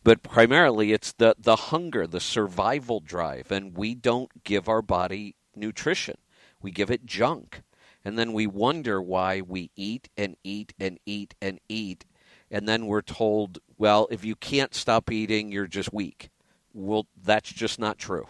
[0.03, 5.35] But primarily, it's the, the hunger, the survival drive, and we don't give our body
[5.55, 6.17] nutrition.
[6.61, 7.61] We give it junk.
[8.03, 12.05] And then we wonder why we eat and eat and eat and eat.
[12.51, 16.29] And then we're told, well, if you can't stop eating, you're just weak.
[16.73, 18.27] Well, that's just not true.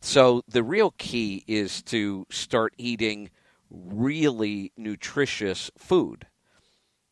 [0.00, 3.30] So the real key is to start eating
[3.70, 6.26] really nutritious food.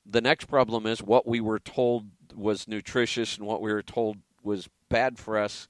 [0.04, 4.18] The next problem is what we were told was nutritious and what we were told
[4.42, 5.68] was bad for us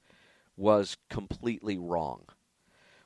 [0.55, 2.23] was completely wrong.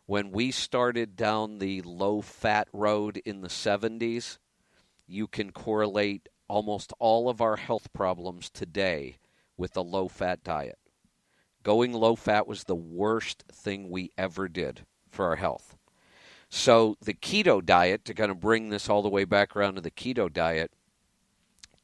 [0.06, 4.38] When we started down the low fat road in the 70s,
[5.06, 9.18] you can correlate almost all of our health problems today
[9.58, 10.78] with a low fat diet.
[11.64, 15.76] Going low fat was the worst thing we ever did for our health.
[16.50, 19.82] So, the keto diet, to kind of bring this all the way back around to
[19.82, 20.72] the keto diet,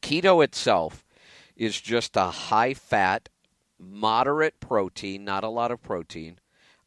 [0.02, 1.04] keto itself
[1.56, 3.30] is just a high fat,
[3.80, 6.40] moderate protein, not a lot of protein,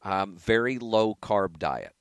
[0.02, 1.94] um, very low carb diet.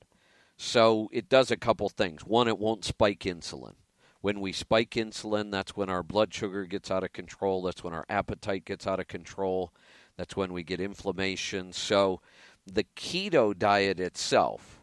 [0.57, 2.24] So, it does a couple things.
[2.24, 3.74] One, it won't spike insulin.
[4.22, 7.61] When we spike insulin, that's when our blood sugar gets out of control.
[7.61, 9.74] That's when our appetite gets out of control.
[10.18, 11.74] That's when we get inflammation.
[11.74, 12.22] So,
[12.66, 14.80] the keto diet itself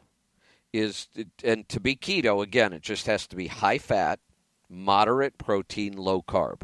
[0.73, 1.09] is,
[1.43, 4.21] and to be keto, again, it just has to be high fat,
[4.69, 6.63] moderate protein, low carb.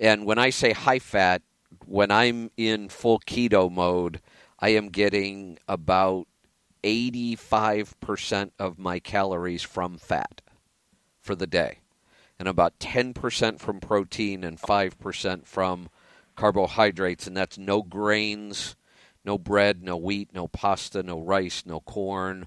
[0.00, 1.42] And when I say high fat,
[1.86, 4.20] when I'm in full keto mode,
[4.58, 6.26] I am getting about
[6.82, 10.42] 85% of my calories from fat
[11.20, 11.80] for the day,
[12.38, 15.88] and about 10% from protein and 5% from
[16.36, 18.76] carbohydrates, and that's no grains,
[19.24, 22.46] no bread, no wheat, no pasta, no rice, no corn,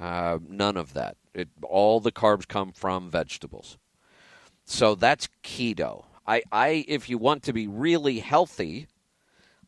[0.00, 1.16] uh, none of that.
[1.32, 3.78] It, all the carbs come from vegetables.
[4.64, 6.04] So that's keto.
[6.30, 8.86] I, I, if you want to be really healthy,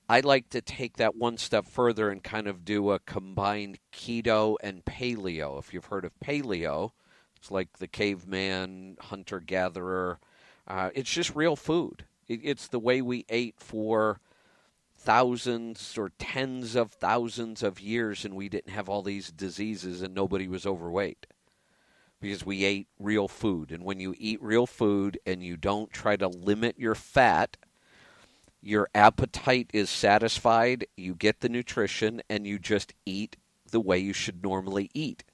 [0.08, 4.58] I like to take that one step further and kind of do a combined keto
[4.62, 5.58] and paleo.
[5.58, 6.92] If you've heard of paleo,
[7.36, 10.20] it's like the caveman, hunter gatherer.
[10.68, 12.04] Uh, it's just real food.
[12.28, 14.20] It, it's the way we ate for
[14.96, 20.14] thousands or tens of thousands of years, and we didn't have all these diseases and
[20.14, 21.26] nobody was overweight
[22.22, 23.72] because we ate real food.
[23.72, 27.56] And when you eat real food and you don't try to limit your fat,
[28.62, 33.36] your appetite is satisfied, you get the nutrition, and you just eat
[33.70, 35.24] the way you should normally eat.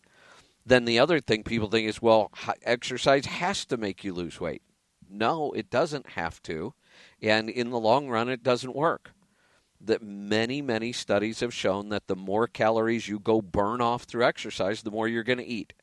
[0.64, 2.32] Then the other thing people think is, well,
[2.62, 4.62] exercise has to make you lose weight.
[5.10, 6.72] No, it doesn't have to.
[7.20, 9.12] And in the long run, it doesn't work.
[9.78, 14.24] That many, many studies have shown that the more calories you go burn off through
[14.24, 15.74] exercise, the more you're going to eat.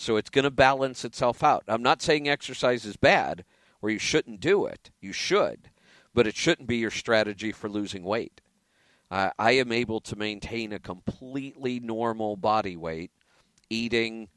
[0.00, 1.64] So it's going to balance itself out.
[1.68, 3.44] I'm not saying exercise is bad
[3.82, 4.90] or you shouldn't do it.
[5.00, 5.70] You should
[6.14, 8.40] but it shouldn't be your strategy for losing weight.
[9.10, 13.10] Uh, I am able to maintain a completely normal body weight,
[13.68, 14.28] eating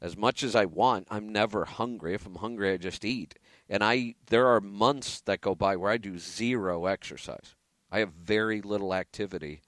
[0.00, 1.08] as much as I want.
[1.10, 2.14] I'm never hungry.
[2.14, 3.36] If I'm hungry, I just eat.
[3.68, 7.54] And I there are months that go by where I do zero exercise.
[7.90, 9.62] I have very little activity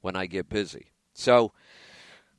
[0.00, 0.86] when I get busy.
[1.12, 1.52] So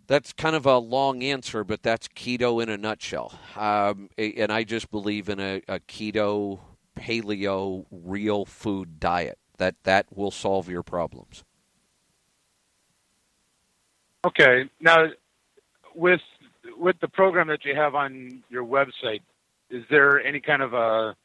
[0.08, 3.38] that's kind of a long answer, but that's keto in a nutshell.
[3.56, 6.60] Um, and I just believe in a, a keto
[6.98, 9.38] paleo real food diet.
[9.58, 11.44] That that will solve your problems.
[14.26, 14.70] Okay.
[14.82, 15.08] Now
[15.94, 16.22] with
[16.78, 19.22] with the program that you have on your website,
[19.70, 21.16] is there any kind of a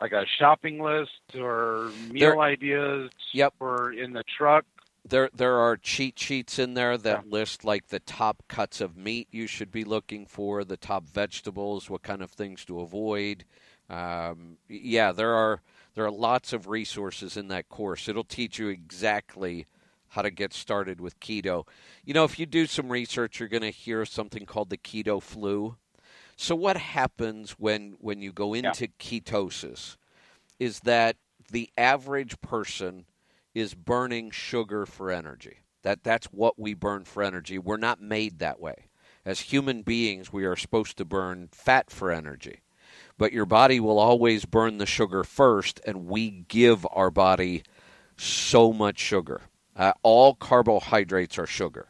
[0.00, 3.54] like a shopping list or meal there, ideas yep.
[3.60, 4.64] or in the truck?
[5.06, 7.30] There there are cheat sheets in there that yeah.
[7.30, 11.90] list like the top cuts of meat you should be looking for, the top vegetables,
[11.90, 13.44] what kind of things to avoid.
[13.90, 15.60] Um, yeah, there are
[15.94, 18.08] there are lots of resources in that course.
[18.08, 19.66] It'll teach you exactly
[20.08, 21.66] how to get started with keto.
[22.04, 25.20] You know, if you do some research, you're going to hear something called the keto
[25.20, 25.76] flu.
[26.36, 28.90] So what happens when when you go into yeah.
[28.98, 29.96] ketosis
[30.58, 31.16] is that
[31.50, 33.06] the average person
[33.54, 35.58] is burning sugar for energy.
[35.82, 37.58] That that's what we burn for energy.
[37.58, 38.88] We're not made that way.
[39.24, 42.60] As human beings, we are supposed to burn fat for energy
[43.18, 47.62] but your body will always burn the sugar first, and we give our body
[48.16, 49.42] so much sugar.
[49.76, 51.88] Uh, all carbohydrates are sugar.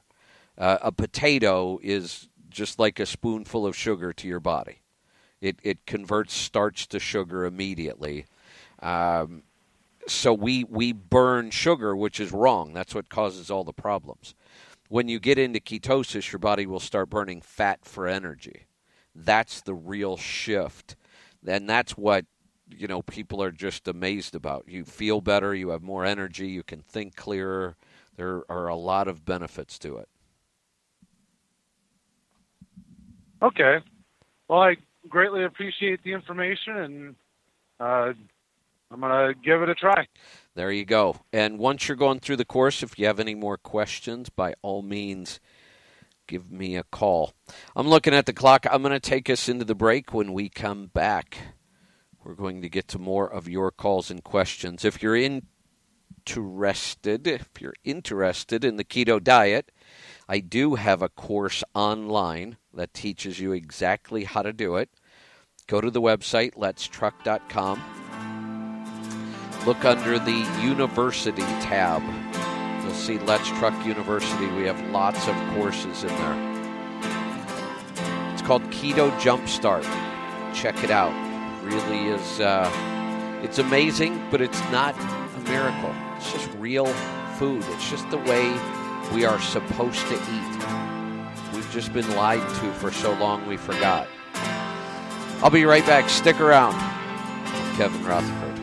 [0.57, 4.81] Uh, a potato is just like a spoonful of sugar to your body.
[5.41, 8.27] It it converts starch to sugar immediately.
[8.81, 9.43] Um,
[10.09, 12.73] so we we burn sugar, which is wrong.
[12.75, 14.35] That's what causes all the problems.
[14.89, 18.67] When you get into ketosis, your body will start burning fat for energy.
[19.15, 20.97] That's the real shift
[21.47, 22.25] and that's what
[22.71, 24.65] you know people are just amazed about.
[24.69, 27.77] You feel better, you have more energy, you can think clearer.
[28.17, 30.09] There are a lot of benefits to it.
[33.43, 33.79] Okay.
[34.49, 34.77] Well, I
[35.09, 37.15] greatly appreciate the information, and
[37.81, 38.13] uh,
[38.95, 40.07] I'm going to give it a try.
[40.55, 41.17] There you go.
[41.33, 44.83] And once you're going through the course, if you have any more questions, by all
[44.83, 45.41] means,
[46.29, 47.33] give me a call.
[47.75, 48.67] I'm looking at the clock.
[48.71, 50.15] I'm going to take us into the break.
[50.15, 51.39] When we come back,
[52.23, 54.85] we're going to get to more of your calls and questions.
[54.85, 59.73] If you're interested, if you're interested in the keto diet,
[60.29, 64.89] I do have a course online that teaches you exactly how to do it.
[65.67, 68.04] Go to the website, letstruck.com.
[69.67, 72.03] Look under the University tab.
[72.85, 74.47] You'll see Let's Truck University.
[74.49, 76.55] We have lots of courses in there.
[78.33, 79.85] It's called Keto Jumpstart.
[80.55, 81.15] Check it out.
[81.65, 82.41] Really is.
[82.41, 82.71] Uh,
[83.43, 85.95] it's amazing, but it's not a miracle.
[86.17, 86.87] It's just real
[87.39, 87.65] food.
[87.69, 88.53] It's just the way
[89.15, 91.55] we are supposed to eat.
[91.55, 94.09] We've just been lied to for so long we forgot.
[95.43, 96.11] I'll be right back.
[96.11, 96.75] Stick around.
[97.77, 98.54] Kevin Rutherford.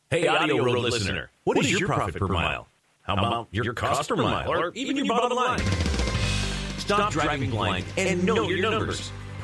[0.09, 2.67] Hey, Audio Road listener, what is your profit per mile?
[3.01, 5.59] How about your cost per mile, or even your bottom line?
[6.77, 9.11] Stop driving blind and know your numbers.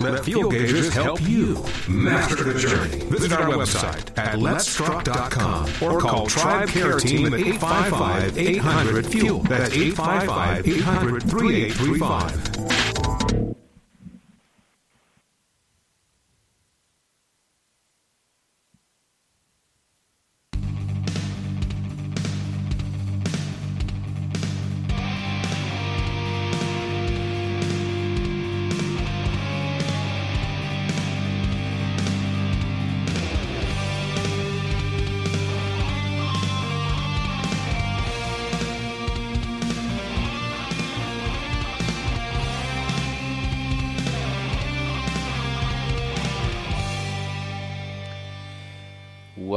[0.00, 2.98] Let Fuel Gauges help you master the journey.
[3.06, 9.40] Visit our website at letstruck.com or call Tribe Care Team at 855 800 Fuel.
[9.42, 12.57] That's 855 800 3835.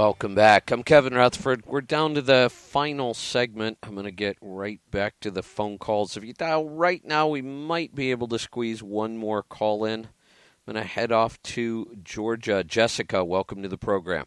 [0.04, 0.72] Welcome back.
[0.72, 1.64] I'm Kevin Rutherford.
[1.68, 3.78] We're down to the final segment.
[3.84, 6.18] I'm going to get right back to the phone calls.
[6.18, 10.06] If you dial right now, we might be able to squeeze one more call in.
[10.06, 12.64] I'm going to head off to Georgia.
[12.64, 14.26] Jessica, welcome to the program.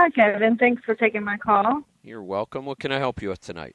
[0.00, 0.56] Hi, Kevin.
[0.56, 1.82] Thanks for taking my call.
[2.04, 2.66] You're welcome.
[2.66, 3.74] What can I help you with tonight?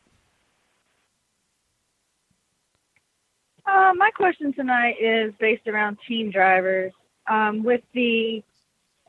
[3.65, 6.93] Uh, my question tonight is based around team drivers.
[7.27, 8.43] Um, with the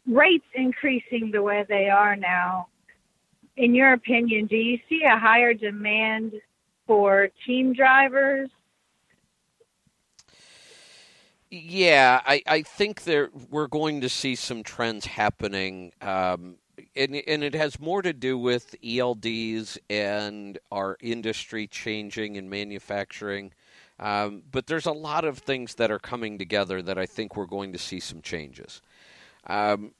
[0.06, 2.68] rates increasing the way they are now,
[3.56, 6.32] in your opinion, do you see a higher demand
[6.86, 8.50] for team drivers?
[11.50, 16.56] Yeah, I, I think there we're going to see some trends happening, um,
[16.94, 23.52] and, and it has more to do with ELDs and our industry changing and manufacturing.
[23.98, 27.46] Um, but there's a lot of things that are coming together that I think we're
[27.46, 28.82] going to see some changes.
[29.46, 29.92] Um,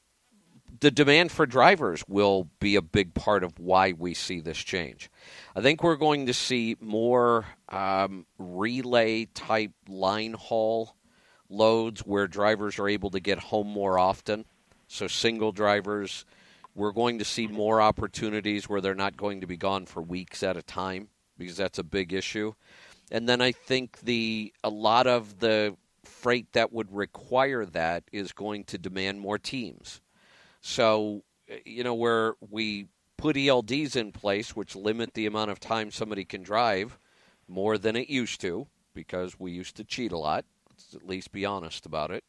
[0.80, 5.11] the demand for drivers will be a big part of why we see this change.
[5.55, 10.94] I think we're going to see more um, relay type line haul
[11.49, 14.44] loads where drivers are able to get home more often.
[14.88, 16.24] So, single drivers,
[16.74, 20.42] we're going to see more opportunities where they're not going to be gone for weeks
[20.42, 22.53] at a time because that's a big issue.
[23.11, 25.76] And then I think the a lot of the
[26.27, 30.01] freight that would require that is going to demand more teams.
[30.61, 31.22] So,
[31.64, 36.24] you know, where we put ELDs in place, which limit the amount of time somebody
[36.24, 36.99] can drive
[37.47, 40.45] more than it used to, because we used to cheat a lot.
[40.68, 42.24] Let's at least be honest about it.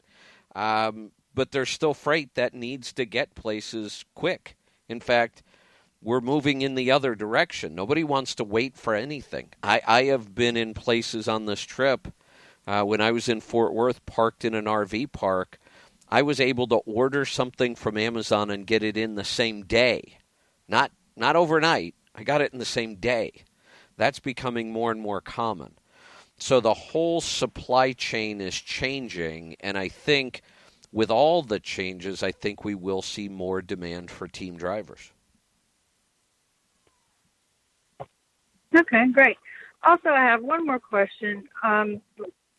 [0.54, 4.54] Um, but there's still freight that needs to get places quick.
[4.88, 5.42] In fact,
[6.00, 7.74] we're moving in the other direction.
[7.74, 9.48] Nobody wants to wait for anything.
[9.60, 12.06] I, I have been in places on this trip
[12.68, 15.58] uh, when I was in Fort Worth, parked in an RV park
[16.10, 20.18] I was able to order something from Amazon and get it in the same day.
[20.66, 21.94] Not not overnight.
[22.14, 23.44] I got it in the same day.
[23.96, 25.74] That's becoming more and more common.
[26.38, 30.42] So the whole supply chain is changing and I think
[30.90, 35.12] with all the changes, I think we will see more demand for team drivers.
[38.74, 39.36] Okay, great.
[39.82, 41.46] Also, I have one more question.
[41.62, 42.00] Um,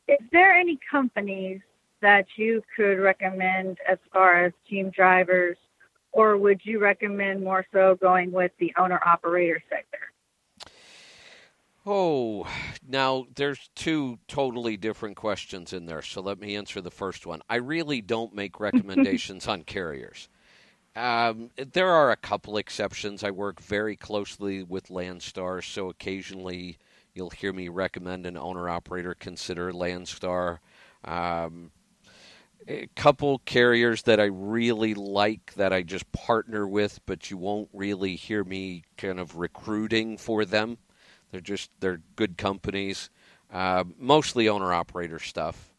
[0.10, 1.62] is there any companies
[2.02, 5.58] that you could recommend as far as team drivers,
[6.12, 10.00] or would you recommend more so going with the owner operator sector?
[11.86, 12.48] Oh,
[12.88, 16.02] now there's two totally different questions in there.
[16.02, 17.42] So let me answer the first one.
[17.50, 20.30] I really don't make recommendations on carriers.
[20.96, 23.24] Um, there are a couple exceptions.
[23.24, 26.78] I work very closely with Landstar, so occasionally
[27.14, 30.60] you'll hear me recommend an owner operator consider Landstar.
[31.04, 31.72] Um,
[32.68, 37.70] a couple carriers that I really like that I just partner with, but you won't
[37.74, 40.78] really hear me kind of recruiting for them.
[41.32, 43.10] They're just they're good companies,
[43.52, 45.74] uh, mostly owner operator stuff.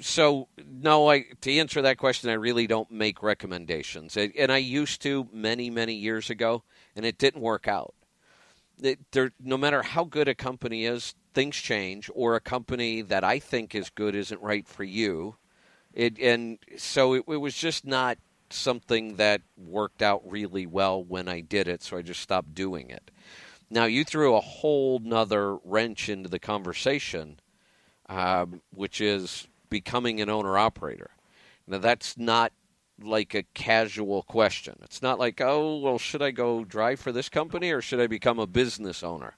[0.00, 5.02] So no, I to answer that question, I really don't make recommendations, and I used
[5.02, 6.64] to many many years ago,
[6.96, 7.94] and it didn't work out.
[9.40, 13.74] No matter how good a company is, things change, or a company that I think
[13.74, 15.36] is good isn't right for you
[15.94, 18.18] it, and so it, it was just not
[18.50, 22.90] something that worked out really well when I did it, so I just stopped doing
[22.90, 23.10] it.
[23.70, 27.40] Now, you threw a whole nother wrench into the conversation,
[28.08, 31.10] um, which is becoming an owner operator.
[31.66, 32.52] Now, that's not
[33.02, 34.76] like a casual question.
[34.82, 38.06] It's not like, oh, well, should I go drive for this company or should I
[38.06, 39.36] become a business owner?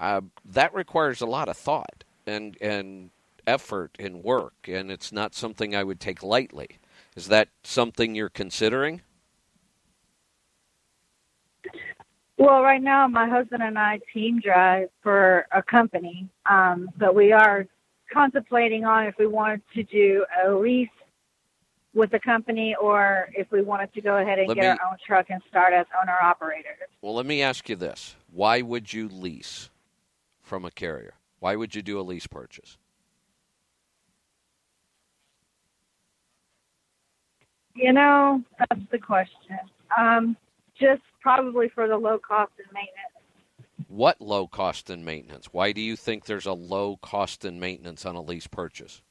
[0.00, 3.10] Uh, that requires a lot of thought and and
[3.46, 6.78] effort and work, and it's not something I would take lightly.
[7.16, 9.02] Is that something you're considering?
[12.38, 17.32] Well, right now, my husband and I team drive for a company, um, but we
[17.32, 17.66] are
[18.12, 20.88] contemplating on if we wanted to do a lease
[21.94, 24.78] with the company or if we wanted to go ahead and let get me, our
[24.90, 26.88] own truck and start as owner operators.
[27.00, 29.70] Well, let me ask you this why would you lease
[30.40, 31.14] from a carrier?
[31.38, 32.78] Why would you do a lease purchase?
[37.74, 39.58] You know, that's the question.
[39.98, 40.36] Um,
[40.78, 43.88] just probably for the low cost and maintenance.
[43.88, 45.46] What low cost and maintenance?
[45.52, 49.02] Why do you think there's a low cost and maintenance on a lease purchase?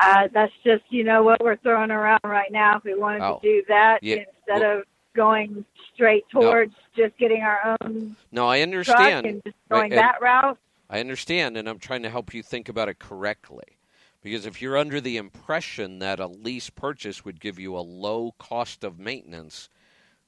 [0.00, 2.76] Uh, that's just you know what we're throwing around right now.
[2.76, 4.84] If we wanted oh, to do that yeah, instead well, of
[5.14, 8.16] going straight towards no, just getting our own.
[8.30, 9.26] No, I understand.
[9.26, 10.58] and just going that route.
[10.90, 13.78] I understand, and I'm trying to help you think about it correctly.
[14.22, 18.34] Because if you're under the impression that a lease purchase would give you a low
[18.38, 19.68] cost of maintenance,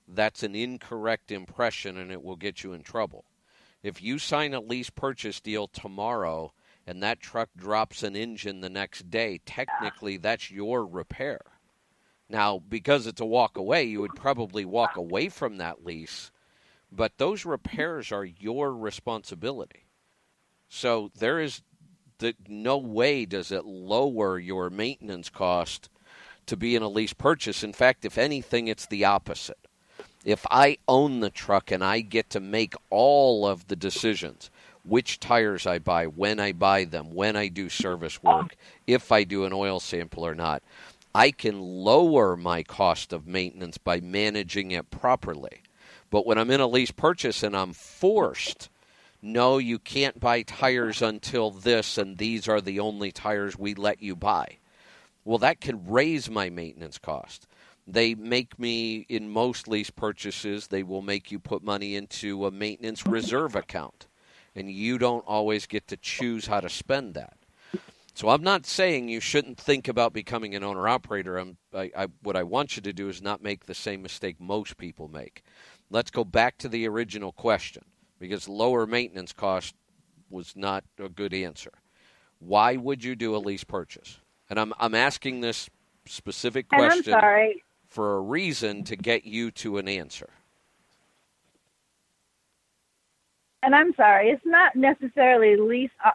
[0.07, 3.25] that's an incorrect impression and it will get you in trouble.
[3.83, 6.53] If you sign a lease purchase deal tomorrow
[6.91, 11.41] and that truck drops an engine the next day, technically that's your repair.
[12.29, 16.33] Now, because it's a walk away, you would probably walk away from that lease,
[16.91, 19.87] but those repairs are your responsibility.
[20.69, 21.63] So there is
[22.19, 25.91] the, no way does it lower your maintenance cost
[26.47, 27.63] to be in a lease purchase.
[27.63, 29.69] In fact, if anything, it's the opposite.
[30.25, 34.51] If I own the truck and I get to make all of the decisions,
[34.85, 38.57] which tires I buy, when I buy them, when I do service work,
[38.87, 40.63] if I do an oil sample or not,
[41.15, 45.63] I can lower my cost of maintenance by managing it properly.
[46.11, 48.69] But when I'm in a lease purchase and I'm forced,
[49.23, 54.03] no, you can't buy tires until this, and these are the only tires we let
[54.03, 54.59] you buy.
[55.25, 57.47] Well, that can raise my maintenance cost.
[57.87, 62.51] They make me, in most lease purchases, they will make you put money into a
[62.51, 64.07] maintenance reserve account,
[64.55, 67.37] and you don't always get to choose how to spend that.
[68.15, 71.39] So I'm not saying you shouldn't think about becoming an owner operator.
[71.39, 74.77] I, I, what I want you to do is not make the same mistake most
[74.77, 75.43] people make.
[75.91, 77.85] Let's go back to the original question
[78.19, 79.75] because lower maintenance cost
[80.29, 81.73] was not a good answer.
[82.39, 84.19] Why would you do a lease purchase?
[84.49, 85.71] And I'm I'm asking this
[86.07, 87.15] specific question
[87.89, 90.31] for a reason to get you to an answer.
[93.63, 96.11] And I'm sorry, it's not necessarily lease uh,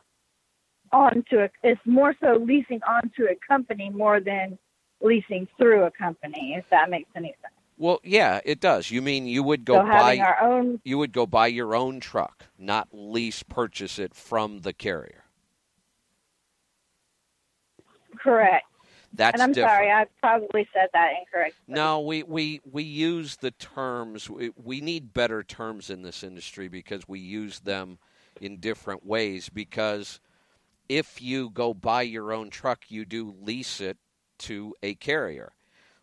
[0.92, 1.50] onto a.
[1.64, 4.58] It's more so leasing onto a company more than
[5.02, 6.56] leasing through a company.
[6.58, 7.54] If that makes any sense.
[7.78, 8.90] Well, yeah, it does.
[8.90, 10.80] You mean you would go so buy our own?
[10.86, 15.26] You would go buy your own truck, not lease purchase it from the carrier.
[18.18, 18.66] Correct.
[19.16, 19.72] That's and I'm different.
[19.72, 21.64] sorry, I probably said that incorrectly.
[21.68, 24.30] No, we, we, we use the terms.
[24.30, 27.98] We, we need better terms in this industry because we use them
[28.42, 29.50] in different ways.
[29.50, 30.20] Because
[30.90, 33.98] if you go buy your own truck, you do lease it
[34.40, 35.54] to a carrier.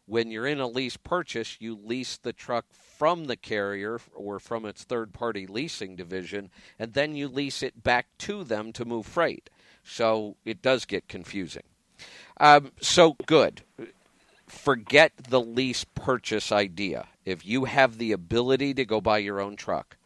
[0.06, 4.64] When you're in a lease purchase, you lease the truck from the carrier or from
[4.64, 9.06] its third party leasing division, and then you lease it back to them to move
[9.06, 9.48] freight.
[9.84, 11.62] So it does get confusing.
[12.38, 13.62] Um, so good.
[14.46, 17.08] Forget the lease purchase idea.
[17.24, 19.96] If you have the ability to go buy your own truck,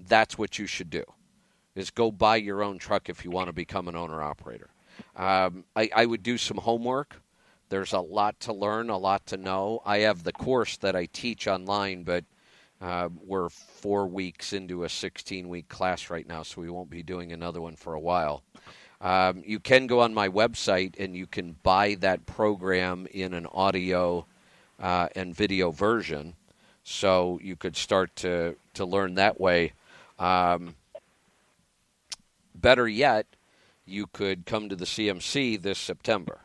[0.00, 1.04] that's what you should do.
[1.74, 4.70] Is go buy your own truck if you want to become an owner operator.
[5.16, 7.22] Um, I, I would do some homework.
[7.68, 9.80] There's a lot to learn, a lot to know.
[9.86, 12.24] I have the course that I teach online, but
[12.82, 17.02] uh, we're four weeks into a 16 week class right now, so we won't be
[17.02, 18.42] doing another one for a while.
[19.02, 23.46] Um, you can go on my website and you can buy that program in an
[23.52, 24.24] audio
[24.80, 26.34] uh, and video version.
[26.84, 29.72] So you could start to, to learn that way.
[30.20, 30.76] Um,
[32.54, 33.26] better yet,
[33.84, 36.40] you could come to the CMC this September.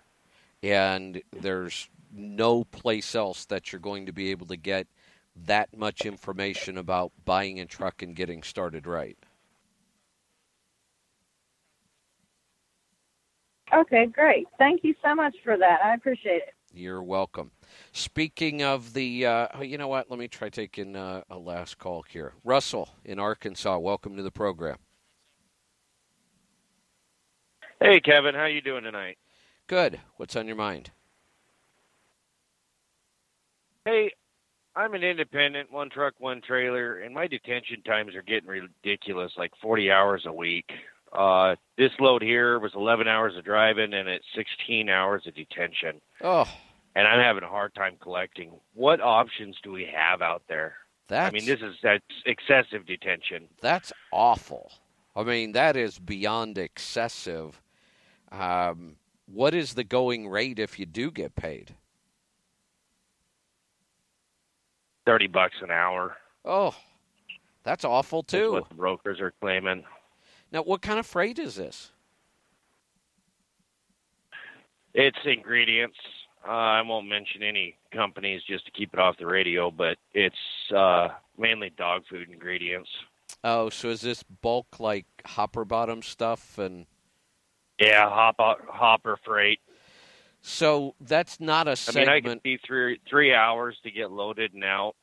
[0.63, 4.87] And there's no place else that you're going to be able to get
[5.45, 9.17] that much information about buying a truck and getting started right.
[13.73, 14.47] Okay, great.
[14.57, 15.79] Thank you so much for that.
[15.83, 16.53] I appreciate it.
[16.73, 17.51] You're welcome.
[17.91, 20.09] Speaking of the, uh, oh, you know what?
[20.09, 22.33] Let me try taking uh, a last call here.
[22.43, 24.77] Russell in Arkansas, welcome to the program.
[27.81, 29.17] Hey, Kevin, how you doing tonight?
[29.67, 29.99] Good.
[30.15, 30.91] What's on your mind?
[33.85, 34.11] Hey,
[34.75, 39.51] I'm an independent, one truck, one trailer, and my detention times are getting ridiculous, like
[39.61, 40.69] 40 hours a week.
[41.13, 46.01] Uh, this load here was 11 hours of driving and it's 16 hours of detention.
[46.23, 46.47] Oh.
[46.95, 48.51] And I'm having a hard time collecting.
[48.73, 50.75] What options do we have out there?
[51.07, 53.47] That's, I mean, this is that's excessive detention.
[53.61, 54.71] That's awful.
[55.15, 57.61] I mean, that is beyond excessive.
[58.31, 61.75] Um, what is the going rate if you do get paid?
[65.05, 66.17] 30 bucks an hour.
[66.43, 66.75] Oh,
[67.63, 68.37] that's awful too.
[68.37, 69.85] That's what the brokers are claiming.
[70.51, 71.91] Now, what kind of freight is this?
[74.93, 75.97] It's ingredients.
[76.47, 80.35] Uh, I won't mention any companies just to keep it off the radio, but it's
[80.75, 82.89] uh, mainly dog food ingredients.
[83.43, 86.85] Oh, so is this bulk like hopper bottom stuff and?
[87.79, 89.59] Yeah, hop hopper freight.
[90.41, 92.09] So that's not a segment.
[92.09, 94.95] I mean, I can be three three hours to get loaded and out.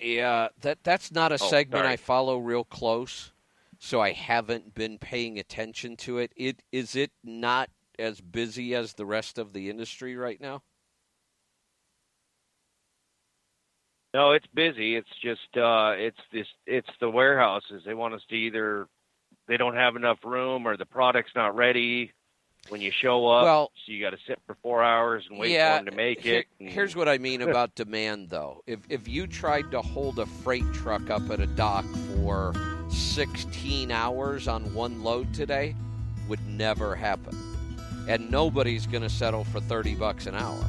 [0.00, 1.92] Yeah, that that's not a oh, segment sorry.
[1.94, 3.32] I follow real close,
[3.84, 6.32] so I haven't been paying attention to it.
[6.36, 7.68] It is it not
[7.98, 10.62] as busy as the rest of the industry right now?
[14.14, 14.94] No, it's busy.
[14.94, 17.82] It's just uh it's this it's the warehouses.
[17.84, 18.86] They want us to either
[19.48, 22.12] they don't have enough room or the product's not ready
[22.68, 23.44] when you show up.
[23.44, 25.96] Well- so you got to sit for four hours and wait yeah, for them to
[25.96, 26.46] make here- it.
[26.60, 28.62] and- Here's what I mean about demand, though.
[28.66, 31.84] If if you tried to hold a freight truck up at a dock
[32.16, 32.54] for
[32.90, 35.74] 16 hours on one load today,
[36.28, 37.36] would never happen.
[38.08, 40.64] And nobody's going to settle for 30 bucks an hour,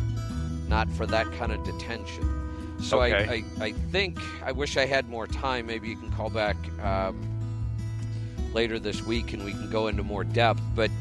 [0.68, 2.78] not for that kind of detention.
[2.82, 3.44] So Okay.
[3.60, 5.68] I, I, I think I wish I had more time.
[5.68, 7.20] Maybe you can call back um,
[8.54, 10.62] later this week and we can go into more depth.
[10.76, 10.92] But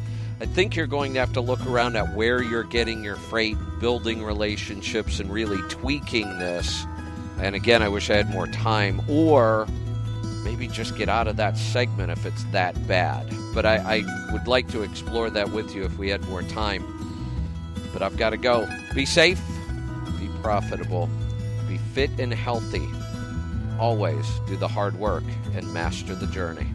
[0.42, 3.56] I think you're going to have to look around at where you're getting your freight,
[3.78, 6.84] building relationships, and really tweaking this.
[7.38, 9.68] And again, I wish I had more time, or
[10.42, 13.32] maybe just get out of that segment if it's that bad.
[13.54, 16.82] But I, I would like to explore that with you if we had more time.
[17.92, 18.66] But I've got to go.
[18.96, 19.40] Be safe,
[20.18, 21.08] be profitable,
[21.68, 22.88] be fit and healthy.
[23.78, 25.22] Always do the hard work
[25.54, 26.66] and master the journey.